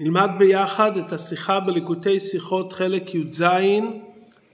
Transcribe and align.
נלמד 0.00 0.30
ביחד 0.38 0.96
את 0.96 1.12
השיחה 1.12 1.60
בליקוטי 1.60 2.20
שיחות 2.20 2.72
חלק 2.72 3.14
י"ז, 3.14 3.44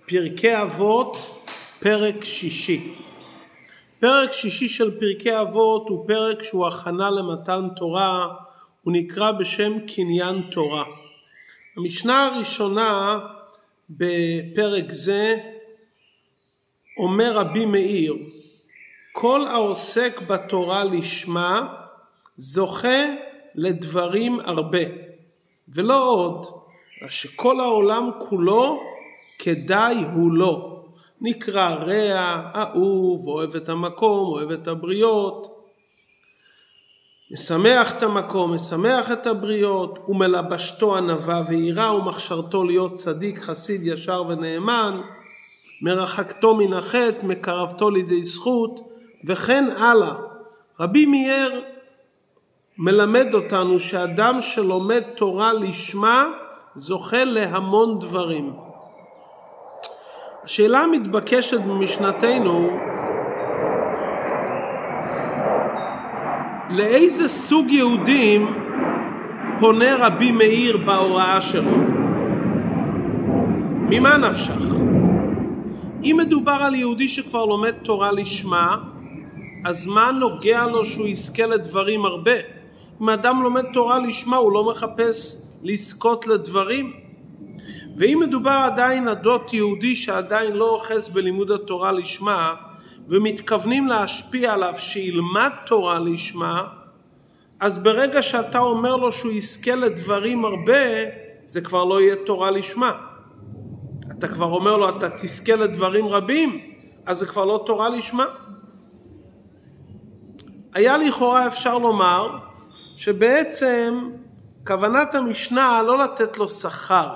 פרקי 0.06 0.62
אבות, 0.62 1.42
פרק 1.80 2.24
שישי. 2.24 2.94
פרק 4.00 4.32
שישי 4.32 4.68
של 4.68 5.00
פרקי 5.00 5.40
אבות 5.40 5.88
הוא 5.88 6.08
פרק 6.08 6.42
שהוא 6.42 6.66
הכנה 6.66 7.10
למתן 7.10 7.68
תורה, 7.76 8.28
הוא 8.82 8.92
נקרא 8.92 9.32
בשם 9.32 9.72
קניין 9.94 10.42
תורה. 10.50 10.84
המשנה 11.76 12.26
הראשונה 12.26 13.18
בפרק 13.90 14.92
זה 14.92 15.36
אומר 16.98 17.36
רבי 17.36 17.66
מאיר, 17.66 18.14
כל 19.12 19.46
העוסק 19.46 20.20
בתורה 20.26 20.84
לשמה 20.84 21.74
זוכה 22.36 23.04
לדברים 23.54 24.40
הרבה. 24.40 25.11
ולא 25.68 26.08
עוד, 26.08 26.46
שכל 27.08 27.60
העולם 27.60 28.10
כולו 28.28 28.82
כדאי 29.38 30.04
הוא 30.14 30.32
לו. 30.32 30.84
נקרא 31.20 31.74
רע, 31.74 32.50
אהוב, 32.54 33.26
אוהב 33.26 33.56
את 33.56 33.68
המקום, 33.68 34.28
אוהב 34.28 34.50
את 34.50 34.68
הבריות. 34.68 35.52
משמח 37.32 37.96
את 37.98 38.02
המקום, 38.02 38.54
משמח 38.54 39.12
את 39.12 39.26
הבריות, 39.26 39.98
ומלבשתו 40.08 40.96
ענווה 40.96 41.42
ויראה, 41.48 41.96
ומכשרתו 41.96 42.64
להיות 42.64 42.94
צדיק, 42.94 43.38
חסיד, 43.38 43.80
ישר 43.84 44.22
ונאמן, 44.28 45.00
מרחקתו 45.82 46.54
מן 46.54 46.72
החטא, 46.72 47.26
מקרבתו 47.26 47.90
לידי 47.90 48.24
זכות, 48.24 48.80
וכן 49.24 49.64
הלאה. 49.76 50.14
רבי 50.80 51.06
מאיר 51.06 51.62
מלמד 52.84 53.34
אותנו 53.34 53.80
שאדם 53.80 54.38
שלומד 54.40 55.02
תורה 55.16 55.52
לשמה 55.52 56.26
זוכה 56.74 57.24
להמון 57.24 57.98
דברים. 57.98 58.52
השאלה 60.44 60.80
המתבקשת 60.80 61.60
במשנתנו 61.60 62.78
לאיזה 66.70 67.28
סוג 67.28 67.70
יהודים 67.70 68.54
פונה 69.58 70.06
רבי 70.06 70.32
מאיר 70.32 70.76
בהוראה 70.76 71.40
שלו? 71.40 71.76
ממה 73.90 74.16
נפשך? 74.16 74.74
אם 76.04 76.16
מדובר 76.20 76.58
על 76.60 76.74
יהודי 76.74 77.08
שכבר 77.08 77.44
לומד 77.44 77.72
תורה 77.72 78.12
לשמה, 78.12 78.76
אז 79.64 79.86
מה 79.86 80.10
נוגע 80.10 80.66
לו 80.66 80.84
שהוא 80.84 81.06
יזכה 81.06 81.46
לדברים 81.46 82.04
הרבה? 82.04 82.61
אם 83.02 83.08
אדם 83.08 83.42
לומד 83.42 83.64
תורה 83.72 83.98
לשמה 83.98 84.36
הוא 84.36 84.52
לא 84.52 84.70
מחפש 84.70 85.46
לזכות 85.62 86.26
לדברים. 86.26 86.92
ואם 87.96 88.18
מדובר 88.22 88.50
עדיין 88.50 89.08
עדות 89.08 89.52
יהודי 89.52 89.96
שעדיין 89.96 90.52
לא 90.52 90.74
אוחז 90.74 91.08
בלימוד 91.08 91.50
התורה 91.50 91.92
לשמה 91.92 92.54
ומתכוונים 93.08 93.86
להשפיע 93.86 94.52
עליו 94.52 94.72
שילמד 94.76 95.50
תורה 95.66 95.98
לשמה, 95.98 96.64
אז 97.60 97.78
ברגע 97.78 98.22
שאתה 98.22 98.58
אומר 98.58 98.96
לו 98.96 99.12
שהוא 99.12 99.32
יזכה 99.32 99.74
לדברים 99.74 100.44
הרבה, 100.44 100.84
זה 101.46 101.60
כבר 101.60 101.84
לא 101.84 102.00
יהיה 102.00 102.16
תורה 102.16 102.50
לשמה. 102.50 102.92
אתה 104.18 104.28
כבר 104.28 104.46
אומר 104.46 104.76
לו 104.76 104.88
אתה 104.88 105.10
תזכה 105.10 105.56
לדברים 105.56 106.08
רבים, 106.08 106.60
אז 107.06 107.18
זה 107.18 107.26
כבר 107.26 107.44
לא 107.44 107.62
תורה 107.66 107.88
לשמה. 107.88 108.26
היה 110.74 110.96
לכאורה 110.96 111.46
אפשר 111.46 111.78
לומר 111.78 112.51
שבעצם 112.96 114.10
כוונת 114.66 115.14
המשנה 115.14 115.82
לא 115.82 115.98
לתת 115.98 116.38
לו 116.38 116.48
שכר, 116.48 117.08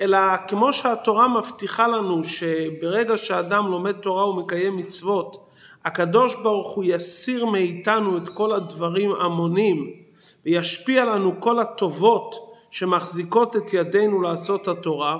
אלא 0.00 0.18
כמו 0.48 0.72
שהתורה 0.72 1.28
מבטיחה 1.28 1.86
לנו 1.86 2.24
שברגע 2.24 3.18
שאדם 3.18 3.66
לומד 3.66 3.92
תורה 3.92 4.28
ומקיים 4.28 4.76
מצוות, 4.76 5.48
הקדוש 5.84 6.34
ברוך 6.34 6.70
הוא 6.70 6.84
יסיר 6.86 7.46
מאיתנו 7.46 8.16
את 8.16 8.28
כל 8.28 8.52
הדברים 8.52 9.12
המונים 9.20 9.90
וישפיע 10.46 11.04
לנו 11.04 11.40
כל 11.40 11.58
הטובות 11.58 12.54
שמחזיקות 12.70 13.56
את 13.56 13.72
ידינו 13.72 14.22
לעשות 14.22 14.68
התורה. 14.68 15.18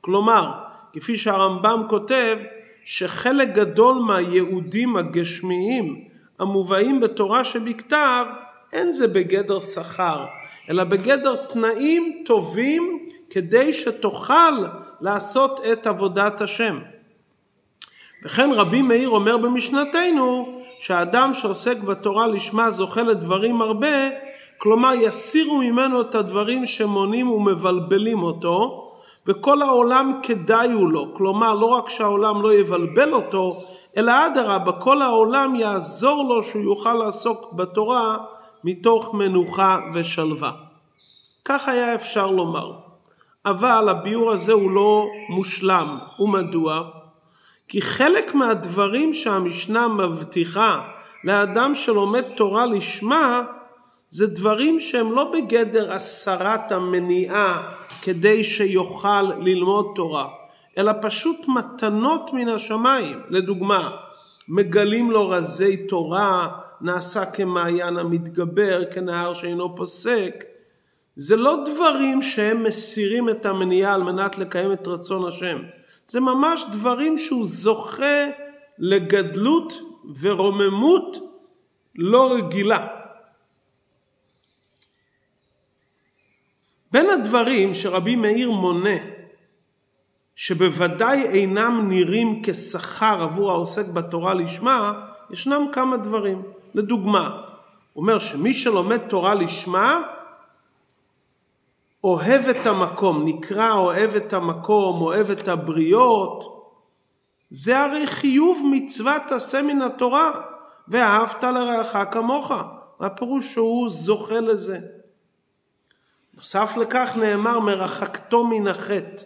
כלומר, 0.00 0.52
כפי 0.92 1.16
שהרמב"ם 1.16 1.82
כותב, 1.88 2.38
שחלק 2.84 3.48
גדול 3.48 3.94
מהיהודים 3.94 4.96
הגשמיים 4.96 6.04
המובאים 6.38 7.00
בתורה 7.00 7.44
שבכתב 7.44 8.26
אין 8.72 8.92
זה 8.92 9.08
בגדר 9.08 9.60
שכר, 9.60 10.24
אלא 10.70 10.84
בגדר 10.84 11.36
תנאים 11.36 12.22
טובים 12.26 13.08
כדי 13.30 13.72
שתוכל 13.72 14.52
לעשות 15.00 15.60
את 15.72 15.86
עבודת 15.86 16.40
השם. 16.40 16.78
וכן 18.24 18.50
רבי 18.52 18.82
מאיר 18.82 19.08
אומר 19.08 19.36
במשנתנו 19.36 20.58
שהאדם 20.80 21.34
שעוסק 21.34 21.78
בתורה 21.78 22.26
לשמה 22.26 22.70
זוכה 22.70 23.02
לדברים 23.02 23.62
הרבה, 23.62 24.10
כלומר 24.58 24.92
יסירו 24.94 25.58
ממנו 25.58 26.00
את 26.00 26.14
הדברים 26.14 26.66
שמונים 26.66 27.30
ומבלבלים 27.30 28.22
אותו, 28.22 28.88
וכל 29.26 29.62
העולם 29.62 30.20
כדאי 30.22 30.72
הוא 30.72 30.90
לו, 30.90 31.14
כלומר 31.14 31.54
לא 31.54 31.66
רק 31.66 31.88
שהעולם 31.88 32.42
לא 32.42 32.54
יבלבל 32.54 33.12
אותו, 33.12 33.62
אלא 33.96 34.12
אדרבה, 34.26 34.72
כל 34.72 35.02
העולם 35.02 35.54
יעזור 35.54 36.24
לו 36.28 36.42
שהוא 36.42 36.62
יוכל 36.62 36.94
לעסוק 36.94 37.52
בתורה 37.52 38.16
מתוך 38.64 39.14
מנוחה 39.14 39.80
ושלווה. 39.94 40.52
כך 41.44 41.68
היה 41.68 41.94
אפשר 41.94 42.30
לומר. 42.30 42.72
אבל 43.46 43.88
הביאור 43.88 44.30
הזה 44.30 44.52
הוא 44.52 44.70
לא 44.70 45.06
מושלם. 45.28 45.98
ומדוע? 46.18 46.82
כי 47.68 47.82
חלק 47.82 48.34
מהדברים 48.34 49.14
שהמשנה 49.14 49.88
מבטיחה 49.88 50.88
לאדם 51.24 51.74
שלומד 51.74 52.22
תורה 52.22 52.66
לשמה 52.66 53.42
זה 54.10 54.26
דברים 54.26 54.80
שהם 54.80 55.12
לא 55.12 55.32
בגדר 55.32 55.92
הסרת 55.92 56.72
המניעה 56.72 57.62
כדי 58.02 58.44
שיוכל 58.44 59.22
ללמוד 59.22 59.86
תורה, 59.94 60.28
אלא 60.78 60.92
פשוט 61.02 61.48
מתנות 61.48 62.32
מן 62.32 62.48
השמיים. 62.48 63.20
לדוגמה, 63.28 63.90
מגלים 64.48 65.10
לו 65.10 65.28
רזי 65.28 65.86
תורה, 65.86 66.48
נעשה 66.82 67.26
כמעיין 67.26 67.96
המתגבר, 67.98 68.84
כנהר 68.92 69.34
שאינו 69.34 69.76
פוסק. 69.76 70.44
זה 71.16 71.36
לא 71.36 71.64
דברים 71.66 72.22
שהם 72.22 72.62
מסירים 72.62 73.28
את 73.28 73.46
המניעה 73.46 73.94
על 73.94 74.02
מנת 74.02 74.38
לקיים 74.38 74.72
את 74.72 74.86
רצון 74.86 75.28
השם. 75.28 75.58
זה 76.06 76.20
ממש 76.20 76.64
דברים 76.72 77.18
שהוא 77.18 77.46
זוכה 77.46 78.30
לגדלות 78.78 79.72
ורוממות 80.20 81.16
לא 81.94 82.32
רגילה. 82.32 82.86
בין 86.92 87.10
הדברים 87.10 87.74
שרבי 87.74 88.16
מאיר 88.16 88.50
מונה 88.50 88.96
שבוודאי 90.36 91.22
אינם 91.22 91.86
נראים 91.88 92.42
כשכר 92.44 93.22
עבור 93.22 93.50
העוסק 93.50 93.86
בתורה 93.86 94.34
לשמה, 94.34 95.06
ישנם 95.30 95.66
כמה 95.72 95.96
דברים. 95.96 96.42
לדוגמה, 96.74 97.42
הוא 97.92 98.02
אומר 98.02 98.18
שמי 98.18 98.54
שלומד 98.54 98.98
תורה 98.98 99.34
לשמה, 99.34 100.02
אוהב 102.04 102.48
את 102.48 102.66
המקום, 102.66 103.24
נקרא 103.24 103.72
אוהב 103.72 104.16
את 104.16 104.32
המקום, 104.32 105.00
אוהב 105.00 105.30
את 105.30 105.48
הבריות, 105.48 106.64
זה 107.50 107.80
הרי 107.80 108.06
חיוב 108.06 108.66
מצוות 108.70 109.22
עשה 109.30 109.62
מן 109.62 109.82
התורה, 109.82 110.30
ואהבת 110.88 111.44
לרעך 111.44 111.96
כמוך. 112.10 112.52
הפירוש 113.00 113.52
שהוא 113.52 113.90
זוכה 113.90 114.40
לזה. 114.40 114.78
נוסף 116.34 116.76
לכך 116.76 117.12
נאמר 117.16 117.60
מרחקתו 117.60 118.44
מן 118.44 118.68
החטא. 118.68 119.22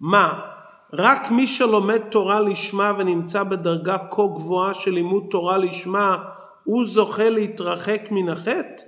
מה? 0.00 0.40
רק 0.92 1.30
מי 1.30 1.46
שלומד 1.46 1.98
תורה 1.98 2.40
לשמה 2.40 2.92
ונמצא 2.98 3.42
בדרגה 3.42 3.98
כה 4.10 4.22
גבוהה 4.34 4.74
של 4.74 4.90
לימוד 4.90 5.24
תורה 5.30 5.58
לשמה 5.58 6.16
הוא 6.64 6.86
זוכה 6.86 7.30
להתרחק 7.30 8.02
מן 8.10 8.28
החטא? 8.28 8.82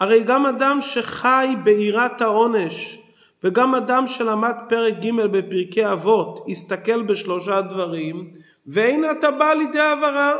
הרי 0.00 0.22
גם 0.22 0.46
אדם 0.46 0.78
שחי 0.80 1.54
ביראת 1.64 2.20
העונש 2.20 2.98
וגם 3.44 3.74
אדם 3.74 4.06
שלמד 4.06 4.54
פרק 4.68 4.94
ג' 4.94 5.22
בפרקי 5.22 5.92
אבות 5.92 6.46
הסתכל 6.48 7.02
בשלושה 7.02 7.60
דברים 7.60 8.30
ואין 8.66 9.10
אתה 9.10 9.30
בא 9.30 9.52
לידי 9.52 9.80
העברה 9.80 10.32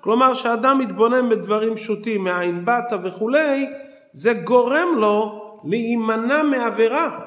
כלומר 0.00 0.34
שאדם 0.34 0.78
מתבונן 0.78 1.28
בדברים 1.28 1.74
פשוטים 1.74 2.24
מאין 2.24 2.64
באת 2.64 2.92
וכולי 3.02 3.66
זה 4.12 4.32
גורם 4.32 4.88
לו 4.96 5.42
להימנע 5.64 6.42
מעבירה 6.42 7.20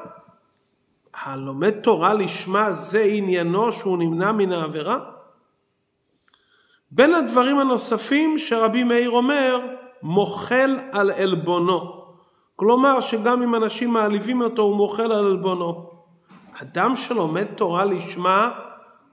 הלומד 1.23 1.71
תורה 1.71 2.13
לשמה 2.13 2.71
זה 2.71 3.03
עניינו 3.03 3.71
שהוא 3.71 3.97
נמנע 3.97 4.31
מן 4.31 4.51
העבירה? 4.51 4.99
בין 6.95 7.15
הדברים 7.15 7.59
הנוספים 7.59 8.39
שרבי 8.39 8.83
מאיר 8.83 9.09
אומר, 9.09 9.59
מוחל 10.03 10.79
על 10.91 11.11
עלבונו. 11.11 12.03
כלומר 12.55 13.01
שגם 13.01 13.43
אם 13.43 13.55
אנשים 13.55 13.93
מעליבים 13.93 14.41
אותו 14.41 14.61
הוא 14.61 14.75
מוחל 14.75 15.11
על 15.11 15.27
עלבונו. 15.27 15.89
אדם 16.61 16.95
שלומד 16.95 17.43
תורה 17.43 17.85
לשמה 17.85 18.51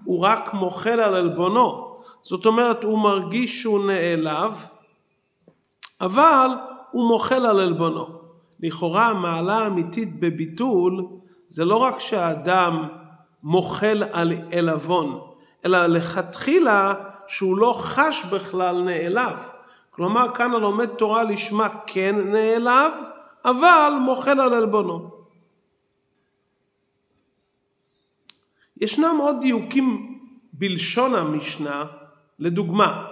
הוא 0.04 0.20
רק 0.20 0.54
מוחל 0.54 1.00
על 1.00 1.14
עלבונו. 1.14 1.96
זאת 2.22 2.46
אומרת 2.46 2.84
הוא 2.84 2.98
מרגיש 2.98 3.62
שהוא 3.62 3.86
נעלב 3.86 4.66
אבל 6.00 6.48
הוא 6.90 7.08
מוחל 7.08 7.46
על 7.46 7.60
עלבונו. 7.60 8.06
לכאורה 8.60 9.06
המעלה 9.06 9.58
האמיתית 9.58 10.20
בביטול 10.20 11.06
זה 11.48 11.64
לא 11.64 11.76
רק 11.76 12.00
שהאדם 12.00 12.88
מוחל 13.42 14.02
על 14.12 14.32
עלבון, 14.58 15.20
אלא 15.64 15.86
לכתחילה 15.86 16.94
שהוא 17.30 17.58
לא 17.58 17.74
חש 17.78 18.24
בכלל 18.24 18.82
נעלב. 18.82 19.36
כלומר 19.90 20.34
כאן 20.34 20.54
הלומד 20.54 20.86
תורה 20.86 21.22
לשמה 21.22 21.68
כן 21.86 22.16
נעלב, 22.32 22.92
אבל 23.44 23.92
מוחל 24.00 24.40
על 24.40 24.54
עלבונו. 24.54 25.10
ישנם 28.80 29.16
עוד 29.20 29.36
דיוקים 29.40 30.18
בלשון 30.52 31.14
המשנה, 31.14 31.84
לדוגמה, 32.38 33.06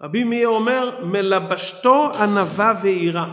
רבי 0.00 0.24
מאיר 0.24 0.48
אומר 0.48 1.04
מלבשתו 1.04 2.10
ענווה 2.14 2.74
ויראה. 2.82 3.26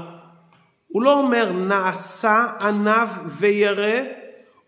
הוא 0.88 1.04
לא 1.04 1.20
אומר 1.20 1.52
נעשה 1.52 2.46
ענב 2.62 3.10
וירא 3.26 4.00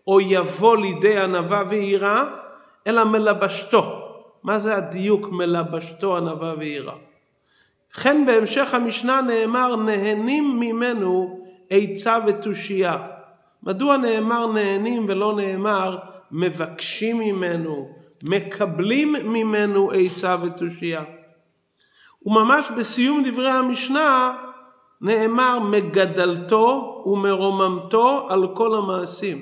או 0.06 0.20
יבוא 0.20 0.76
לידי 0.76 1.18
ענווה 1.18 1.62
ויראה, 1.68 2.24
אלא 2.86 3.04
מלבשתו. 3.04 4.07
מה 4.42 4.58
זה 4.58 4.76
הדיוק 4.76 5.28
מלבשתו 5.32 6.16
ענווה 6.16 6.54
ויראה? 6.58 6.94
וכן 7.92 8.26
בהמשך 8.26 8.74
המשנה 8.74 9.20
נאמר 9.20 9.76
נהנים 9.76 10.60
ממנו 10.60 11.40
עצה 11.70 12.18
ותושייה. 12.26 13.06
מדוע 13.62 13.96
נאמר 13.96 14.52
נהנים 14.52 15.04
ולא 15.08 15.34
נאמר 15.36 15.98
מבקשים 16.32 17.18
ממנו, 17.18 17.88
מקבלים 18.22 19.14
ממנו 19.24 19.90
עצה 19.90 20.36
ותושייה? 20.42 21.04
וממש 22.26 22.64
בסיום 22.76 23.22
דברי 23.24 23.50
המשנה 23.50 24.36
נאמר 25.00 25.58
מגדלתו 25.58 27.02
ומרוממתו 27.06 28.26
על 28.28 28.46
כל 28.54 28.74
המעשים. 28.74 29.38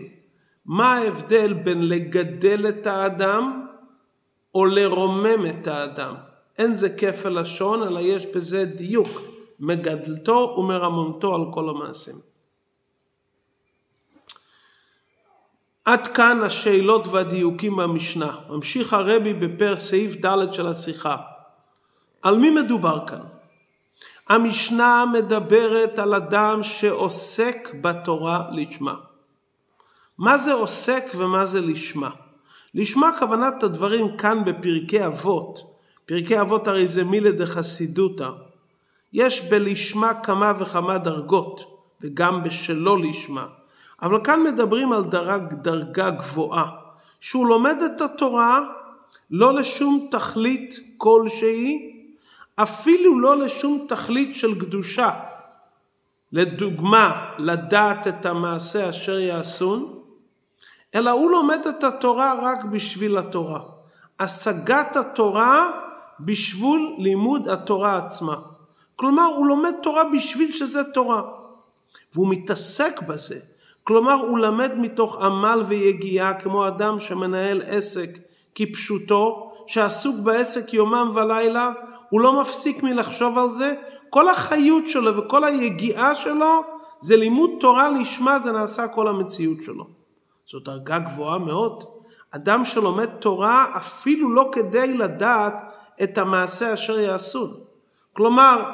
מה 0.67 0.95
ההבדל 0.95 1.53
בין 1.53 1.89
לגדל 1.89 2.69
את 2.69 2.87
האדם 2.87 3.66
או 4.56 4.64
לרומם 4.64 5.47
את 5.47 5.67
האדם? 5.67 6.14
אין 6.58 6.76
זה 6.76 6.97
כפל 6.97 7.41
לשון, 7.41 7.82
אלא 7.82 8.00
יש 8.00 8.26
בזה 8.26 8.64
דיוק, 8.64 9.08
מגדלתו 9.61 10.55
ומרממתו 10.58 11.35
על 11.35 11.41
כל 11.53 11.69
המעשים. 11.69 12.14
עד 15.85 16.06
כאן 16.06 16.43
השאלות 16.43 17.06
והדיוקים 17.06 17.76
במשנה. 17.76 18.37
ממשיך 18.49 18.93
הרבי 18.93 19.35
בפר 19.35 19.81
סעיף 19.81 20.25
ד' 20.25 20.53
של 20.53 20.67
השיחה. 20.67 21.17
על 22.23 22.38
מי 22.38 22.50
מדובר 22.50 23.06
כאן? 23.06 23.23
המשנה 24.29 25.05
מדברת 25.12 25.99
על 25.99 26.14
אדם 26.14 26.62
שעוסק 26.62 27.69
בתורה 27.81 28.49
לשמה. 28.52 28.94
מה 30.19 30.38
זה 30.38 30.52
עוסק 30.52 31.05
ומה 31.17 31.47
זה 31.47 31.61
לשמה? 31.61 32.11
לשמה 32.76 33.11
כוונת 33.19 33.62
הדברים 33.62 34.17
כאן 34.17 34.44
בפרקי 34.44 35.06
אבות. 35.06 35.76
פרקי 36.06 36.40
אבות 36.40 36.69
הרי 36.69 36.88
זה 36.88 37.05
מילה 37.05 37.31
דחסידותא. 37.31 38.31
יש 39.12 39.40
בלשמה 39.40 40.14
כמה 40.14 40.52
וכמה 40.58 40.99
דרגות, 40.99 41.81
וגם 42.00 42.43
בשלא 42.43 42.99
לשמה. 42.99 43.46
אבל 44.02 44.25
כאן 44.25 44.43
מדברים 44.43 44.93
על 44.93 45.05
דרג, 45.05 45.43
דרגה 45.52 46.11
גבוהה, 46.11 46.67
שהוא 47.20 47.46
לומד 47.46 47.76
את 47.87 48.00
התורה 48.00 48.61
לא 49.31 49.55
לשום 49.55 50.08
תכלית 50.11 50.81
כלשהי, 50.96 51.93
אפילו 52.56 53.20
לא 53.20 53.37
לשום 53.37 53.87
תכלית 53.88 54.34
של 54.34 54.61
קדושה. 54.61 55.11
לדוגמה, 56.32 57.31
לדעת 57.38 58.06
את 58.06 58.26
המעשה 58.26 58.90
אשר 58.90 59.19
יעשון, 59.19 59.96
אלא 60.97 61.11
הוא 61.11 61.31
לומד 61.31 61.61
את 61.69 61.85
התורה 61.85 62.35
רק 62.43 62.65
בשביל 62.65 63.19
התורה. 63.19 63.61
השגת 64.21 64.97
התורה 64.97 65.71
בשביל 66.21 66.95
לימוד 66.99 67.49
התורה 67.49 67.97
עצמה. 67.97 68.37
כלומר, 68.97 69.27
הוא 69.37 69.47
לומד 69.47 69.73
תורה 69.83 70.03
בשביל 70.17 70.53
שזה 70.53 70.85
תורה. 70.85 71.23
והוא 72.15 72.29
מתעסק 72.29 73.03
בזה. 73.03 73.39
כלומר, 73.85 74.13
הוא 74.13 74.39
למד 74.39 74.79
מתוך 74.79 75.23
עמל 75.23 75.65
ויגיעה 75.69 76.41
כמו 76.41 76.69
אדם 76.69 77.01
שמנהל 77.01 77.63
עסק 77.67 78.09
כפשוטו, 78.55 79.53
שעסוק 79.67 80.17
בעסק 80.25 80.75
יומם 80.75 81.11
ולילה, 81.15 81.73
הוא 82.11 82.21
לא 82.21 82.41
מפסיק 82.41 82.83
מלחשוב 82.83 83.39
על 83.39 83.51
זה. 83.51 83.75
כל 84.11 84.29
החיות 84.29 84.89
שלו 84.89 85.17
וכל 85.17 85.45
היגיעה 85.45 86.15
שלו 86.15 86.63
זה 87.01 87.17
לימוד 87.17 87.51
תורה 87.61 87.91
לשמה, 87.91 88.39
זה 88.39 88.53
נעשה 88.53 88.89
כל 88.89 89.09
המציאות 89.09 89.63
שלו. 89.63 89.96
זו 90.51 90.59
דרגה 90.59 90.99
גבוהה 90.99 91.39
מאוד. 91.39 91.85
אדם 92.31 92.65
שלומד 92.65 93.07
תורה 93.07 93.77
אפילו 93.77 94.33
לא 94.33 94.49
כדי 94.53 94.95
לדעת 94.95 95.55
את 96.03 96.19
המעשה 96.19 96.75
אשר 96.75 96.99
יעשו. 96.99 97.47
כלומר, 98.13 98.71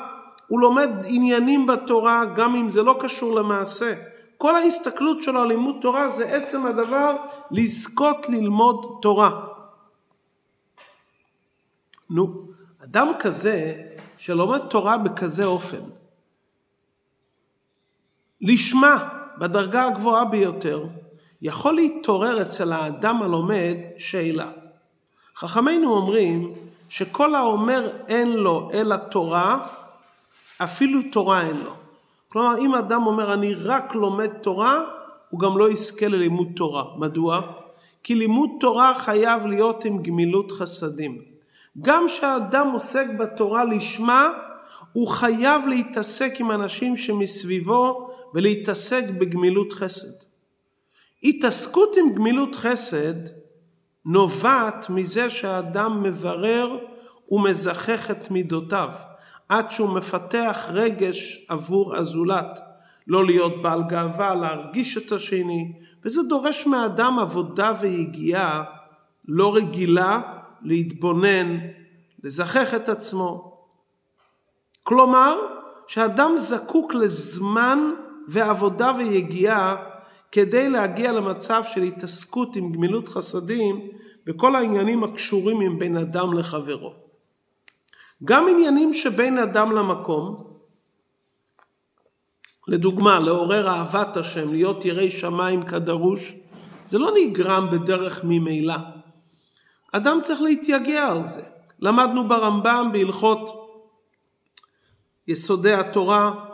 הוא 0.46 0.60
לומד 0.60 0.90
עניינים 1.04 1.66
בתורה 1.66 2.24
גם 2.24 2.54
אם 2.54 2.70
זה 2.70 2.82
לא 2.82 2.98
קשור 3.00 3.34
למעשה. 3.34 3.94
כל 4.38 4.56
ההסתכלות 4.56 5.22
שלו 5.22 5.40
על 5.40 5.48
לימוד 5.48 5.76
תורה 5.80 6.08
זה 6.08 6.24
עצם 6.24 6.66
הדבר 6.66 7.16
לזכות 7.50 8.28
ללמוד 8.28 8.98
תורה. 9.02 9.46
נו, 12.10 12.48
אדם 12.84 13.08
כזה 13.18 13.82
שלומד 14.18 14.58
תורה 14.58 14.98
בכזה 14.98 15.44
אופן, 15.44 15.80
לשמה 18.40 19.08
בדרגה 19.38 19.84
הגבוהה 19.84 20.24
ביותר, 20.24 20.84
יכול 21.42 21.74
להתעורר 21.74 22.42
אצל 22.42 22.72
האדם 22.72 23.22
הלומד 23.22 23.76
שאלה. 23.98 24.50
חכמינו 25.36 25.94
אומרים 25.94 26.54
שכל 26.88 27.34
האומר 27.34 27.90
אין 28.08 28.32
לו 28.32 28.70
אלא 28.74 28.96
תורה, 28.96 29.64
אפילו 30.58 31.00
תורה 31.12 31.46
אין 31.46 31.56
לו. 31.56 31.72
כלומר, 32.28 32.58
אם 32.58 32.74
אדם 32.74 33.06
אומר 33.06 33.34
אני 33.34 33.54
רק 33.54 33.94
לומד 33.94 34.28
תורה, 34.28 34.84
הוא 35.30 35.40
גם 35.40 35.58
לא 35.58 35.70
יזכה 35.70 36.08
ללימוד 36.08 36.48
תורה. 36.56 36.84
מדוע? 36.96 37.40
כי 38.02 38.14
לימוד 38.14 38.50
תורה 38.60 38.94
חייב 38.98 39.46
להיות 39.46 39.84
עם 39.84 40.02
גמילות 40.02 40.52
חסדים. 40.52 41.22
גם 41.80 42.06
כשאדם 42.08 42.70
עוסק 42.72 43.06
בתורה 43.18 43.64
לשמה, 43.64 44.28
הוא 44.92 45.08
חייב 45.08 45.62
להתעסק 45.68 46.32
עם 46.40 46.50
אנשים 46.50 46.96
שמסביבו 46.96 48.10
ולהתעסק 48.34 49.04
בגמילות 49.18 49.72
חסד. 49.72 50.31
התעסקות 51.24 51.96
עם 51.96 52.14
גמילות 52.14 52.54
חסד 52.54 53.14
נובעת 54.04 54.90
מזה 54.90 55.30
שהאדם 55.30 56.02
מברר 56.02 56.78
ומזכך 57.30 58.10
את 58.10 58.30
מידותיו, 58.30 58.88
עד 59.48 59.70
שהוא 59.70 59.88
מפתח 59.88 60.66
רגש 60.72 61.46
עבור 61.48 61.96
הזולת. 61.96 62.60
לא 63.06 63.26
להיות 63.26 63.62
בעל 63.62 63.82
גאווה, 63.82 64.34
להרגיש 64.34 64.96
את 64.96 65.12
השני, 65.12 65.72
וזה 66.04 66.22
דורש 66.28 66.66
מאדם 66.66 67.18
עבודה 67.18 67.72
ויגיעה 67.80 68.64
לא 69.28 69.56
רגילה 69.56 70.20
להתבונן, 70.62 71.58
לזכך 72.24 72.74
את 72.76 72.88
עצמו. 72.88 73.58
כלומר, 74.82 75.36
שאדם 75.86 76.34
זקוק 76.38 76.94
לזמן 76.94 77.78
ועבודה 78.28 78.92
ויגיעה 78.98 79.91
כדי 80.32 80.68
להגיע 80.68 81.12
למצב 81.12 81.62
של 81.74 81.82
התעסקות 81.82 82.56
עם 82.56 82.72
גמילות 82.72 83.08
חסדים 83.08 83.88
וכל 84.26 84.56
העניינים 84.56 85.04
הקשורים 85.04 85.60
עם 85.60 85.78
בין 85.78 85.96
אדם 85.96 86.38
לחברו. 86.38 86.94
גם 88.24 88.48
עניינים 88.48 88.94
שבין 88.94 89.38
אדם 89.38 89.72
למקום, 89.72 90.52
לדוגמה, 92.68 93.20
לעורר 93.20 93.68
אהבת 93.68 94.16
השם, 94.16 94.52
להיות 94.52 94.84
יראי 94.84 95.10
שמיים 95.10 95.62
כדרוש, 95.62 96.32
זה 96.86 96.98
לא 96.98 97.12
נגרם 97.16 97.68
בדרך 97.72 98.24
ממילא. 98.24 98.74
אדם 99.92 100.18
צריך 100.24 100.40
להתייגע 100.40 101.08
על 101.08 101.26
זה. 101.26 101.42
למדנו 101.80 102.28
ברמב"ם 102.28 102.90
בהלכות 102.92 103.68
יסודי 105.28 105.72
התורה, 105.72 106.51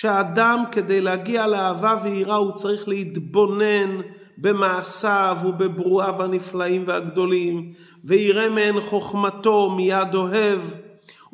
שהאדם 0.00 0.64
כדי 0.72 1.00
להגיע 1.00 1.46
לאהבה 1.46 1.96
ויראה 2.02 2.36
הוא 2.36 2.52
צריך 2.52 2.88
להתבונן 2.88 4.00
במעשיו 4.38 5.36
ובברואיו 5.44 6.22
הנפלאים 6.22 6.84
והגדולים, 6.86 7.72
ויראה 8.04 8.48
מהן 8.48 8.80
חוכמתו 8.80 9.70
מיד 9.70 10.14
אוהב, 10.14 10.60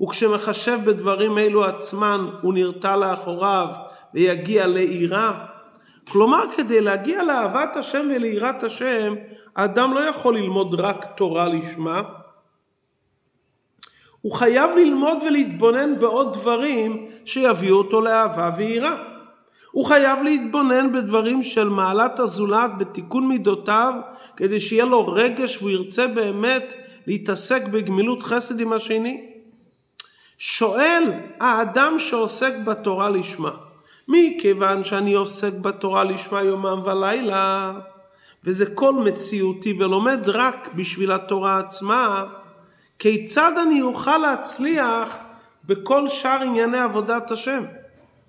וכשמחשב 0.03 0.79
בדברים 0.85 1.39
אלו 1.39 1.65
עצמן 1.65 2.27
הוא 2.43 2.55
נרתע 2.55 2.97
לאחוריו 2.97 3.69
ויגיע 4.15 4.67
ליראה. 4.67 5.33
כלומר, 6.09 6.45
כדי 6.57 6.81
להגיע 6.81 7.23
לאהבת 7.23 7.77
השם 7.77 8.07
וליראת 8.17 8.63
השם, 8.63 9.15
האדם 9.57 9.95
לא 9.95 10.01
יכול 10.01 10.37
ללמוד 10.37 10.75
רק 10.81 11.05
תורה 11.17 11.49
לשמה, 11.49 12.03
הוא 14.25 14.33
חייב 14.33 14.71
ללמוד 14.77 15.19
ולהתבונן 15.27 15.99
בעוד 15.99 16.33
דברים 16.33 17.07
שיביאו 17.25 17.77
אותו 17.77 18.01
לאהבה 18.01 18.51
ויראה. 18.57 18.97
הוא 19.71 19.85
חייב 19.87 20.23
להתבונן 20.23 20.93
בדברים 20.93 21.43
של 21.43 21.69
מעלת 21.69 22.19
הזולת, 22.19 22.71
בתיקון 22.79 23.29
מידותיו, 23.29 23.95
כדי 24.37 24.61
שיהיה 24.61 24.85
לו 24.85 25.09
רגש 25.09 25.57
והוא 25.57 25.71
ירצה 25.71 26.07
באמת 26.07 26.75
להתעסק 27.07 27.69
בגמילות 27.69 28.23
חסד 28.23 28.61
עם 28.61 28.73
השני. 28.73 29.27
שואל 30.39 31.03
האדם 31.41 31.97
שעוסק 31.99 32.53
בתורה 32.65 33.09
לשמה, 33.09 33.53
מכיוון 34.09 34.85
שאני 34.85 35.15
עוסק 35.15 35.53
בתורה 35.63 36.05
לשמה 36.05 36.43
יומם 36.43 36.83
ולילה, 36.85 37.73
וזה 38.45 38.75
כל 38.75 38.93
מציאותי 38.93 39.73
ולומד 39.73 40.29
רק 40.29 40.71
בשביל 40.75 41.13
התורה 41.13 41.59
עצמה, 41.59 42.25
כיצד 42.99 43.53
אני 43.67 43.83
אוכל 43.83 44.19
להצליח 44.19 45.17
בכל 45.65 46.09
שאר 46.09 46.43
ענייני 46.43 46.79
עבודת 46.79 47.31
השם? 47.31 47.65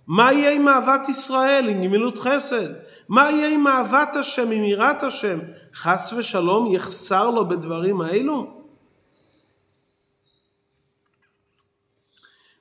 מה 0.08 0.34
יהיה 0.34 0.52
עם 0.52 0.68
אהבת 0.68 1.10
ישראל, 1.10 1.70
עם 1.70 1.84
גמילות 1.84 2.18
חסד? 2.18 2.68
מה 3.10 3.32
יהיה 3.32 3.54
עם 3.54 3.68
אהבת 3.68 4.16
השם, 4.16 4.52
עם 4.52 4.64
יראת 4.64 5.04
השם? 5.04 5.40
חס 5.74 6.14
ושלום 6.14 6.72
יחסר 6.72 7.30
לו 7.30 7.48
בדברים 7.48 8.02
האלו? 8.02 8.62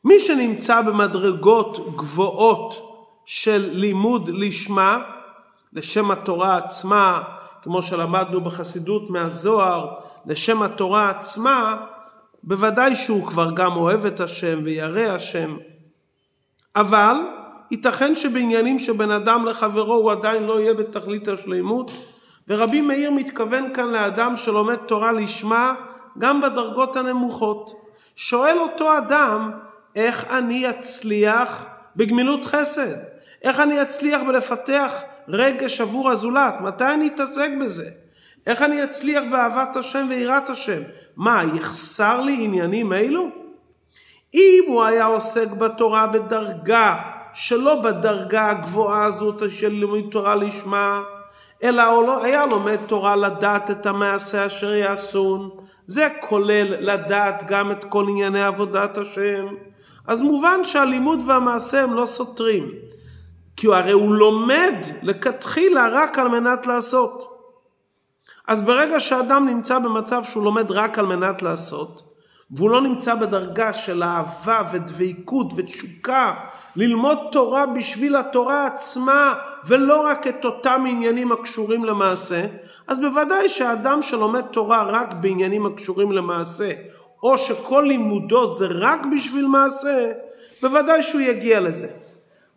מי 0.04 0.20
שנמצא 0.20 0.82
במדרגות 0.82 1.96
גבוהות 1.96 2.94
של 3.24 3.70
לימוד 3.72 4.28
לשמה, 4.28 5.02
לשם 5.72 6.10
התורה 6.10 6.56
עצמה, 6.56 7.22
כמו 7.62 7.82
שלמדנו 7.82 8.40
בחסידות 8.40 9.10
מהזוהר, 9.10 9.94
לשם 10.26 10.62
התורה 10.62 11.10
עצמה, 11.10 11.86
בוודאי 12.46 12.96
שהוא 12.96 13.26
כבר 13.26 13.50
גם 13.50 13.76
אוהב 13.76 14.06
את 14.06 14.20
השם 14.20 14.60
וירא 14.64 15.14
השם. 15.14 15.56
אבל 16.76 17.16
ייתכן 17.70 18.16
שבעניינים 18.16 18.78
שבין 18.78 19.10
אדם 19.10 19.46
לחברו 19.46 19.94
הוא 19.94 20.12
עדיין 20.12 20.42
לא 20.42 20.60
יהיה 20.60 20.74
בתכלית 20.74 21.28
השלימות, 21.28 21.90
ורבי 22.48 22.80
מאיר 22.80 23.10
מתכוון 23.10 23.74
כאן 23.74 23.88
לאדם 23.88 24.36
שלומד 24.36 24.76
תורה 24.76 25.12
לשמה 25.12 25.74
גם 26.18 26.40
בדרגות 26.40 26.96
הנמוכות. 26.96 27.90
שואל 28.16 28.58
אותו 28.58 28.98
אדם, 28.98 29.50
איך 29.96 30.26
אני 30.30 30.70
אצליח 30.70 31.66
בגמילות 31.96 32.44
חסד? 32.44 32.96
איך 33.42 33.60
אני 33.60 33.82
אצליח 33.82 34.20
בלפתח 34.26 34.94
רגש 35.28 35.80
עבור 35.80 36.10
הזולת? 36.10 36.54
מתי 36.60 36.94
אני 36.94 37.06
אתעסק 37.14 37.50
בזה? 37.60 37.90
איך 38.46 38.62
אני 38.62 38.84
אצליח 38.84 39.24
באהבת 39.30 39.76
השם 39.76 40.06
ויראת 40.08 40.50
השם? 40.50 40.82
מה, 41.16 41.42
יחסר 41.54 42.20
לי 42.20 42.36
עניינים 42.40 42.92
אלו? 42.92 43.28
אם 44.34 44.64
הוא 44.66 44.82
היה 44.82 45.04
עוסק 45.04 45.50
בתורה 45.50 46.06
בדרגה 46.06 46.96
שלא 47.34 47.80
בדרגה 47.80 48.50
הגבוהה 48.50 49.04
הזאת 49.04 49.50
של 49.50 49.68
לימוד 49.68 50.04
תורה 50.10 50.34
לשמה, 50.34 51.02
אלא 51.62 51.82
לא, 52.06 52.24
היה 52.24 52.46
לומד 52.46 52.76
תורה 52.86 53.16
לדעת 53.16 53.70
את 53.70 53.86
המעשה 53.86 54.46
אשר 54.46 54.74
יעשון, 54.74 55.50
זה 55.86 56.08
כולל 56.20 56.74
לדעת 56.78 57.44
גם 57.46 57.70
את 57.70 57.84
כל 57.84 58.06
ענייני 58.08 58.42
עבודת 58.42 58.98
השם. 58.98 59.46
אז 60.06 60.22
מובן 60.22 60.64
שהלימוד 60.64 61.20
והמעשה 61.26 61.82
הם 61.82 61.94
לא 61.94 62.06
סותרים, 62.06 62.68
כי 63.56 63.66
הרי 63.66 63.92
הוא 63.92 64.14
לומד 64.14 64.74
לכתחילה 65.02 65.88
רק 65.92 66.18
על 66.18 66.28
מנת 66.28 66.66
לעשות. 66.66 67.33
אז 68.48 68.62
ברגע 68.62 69.00
שאדם 69.00 69.46
נמצא 69.46 69.78
במצב 69.78 70.24
שהוא 70.24 70.44
לומד 70.44 70.70
רק 70.70 70.98
על 70.98 71.06
מנת 71.06 71.42
לעשות, 71.42 72.02
והוא 72.50 72.70
לא 72.70 72.80
נמצא 72.80 73.14
בדרגה 73.14 73.72
של 73.72 74.02
אהבה 74.02 74.62
ודבקות 74.72 75.46
ותשוקה 75.56 76.34
ללמוד 76.76 77.18
תורה 77.32 77.66
בשביל 77.66 78.16
התורה 78.16 78.66
עצמה 78.66 79.34
ולא 79.66 80.06
רק 80.06 80.26
את 80.26 80.44
אותם 80.44 80.84
עניינים 80.88 81.32
הקשורים 81.32 81.84
למעשה, 81.84 82.46
אז 82.88 83.00
בוודאי 83.00 83.48
שהאדם 83.48 84.02
שלומד 84.02 84.40
תורה 84.40 84.82
רק 84.82 85.12
בעניינים 85.20 85.66
הקשורים 85.66 86.12
למעשה, 86.12 86.70
או 87.22 87.38
שכל 87.38 87.84
לימודו 87.88 88.46
זה 88.46 88.66
רק 88.70 89.00
בשביל 89.16 89.46
מעשה, 89.46 90.12
בוודאי 90.62 91.02
שהוא 91.02 91.20
יגיע 91.20 91.60
לזה. 91.60 91.88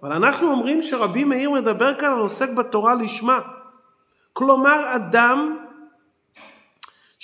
אבל 0.04 0.12
אנחנו 0.12 0.52
אומרים 0.52 0.82
שרבי 0.82 1.24
מאיר 1.24 1.50
מדבר 1.52 1.94
כאן 1.94 2.12
על 2.12 2.20
עוסק 2.20 2.54
בתורה 2.54 2.96
לשמה. 2.96 3.40
כלומר, 4.34 4.96
אדם 4.96 5.58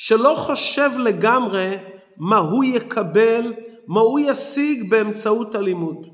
שלא 0.05 0.35
חושב 0.37 0.89
לגמרי 0.99 1.75
מה 2.17 2.37
הוא 2.37 2.63
יקבל, 2.63 3.53
מה 3.87 3.99
הוא 3.99 4.19
ישיג 4.19 4.89
באמצעות 4.89 5.55
הלימוד. 5.55 6.07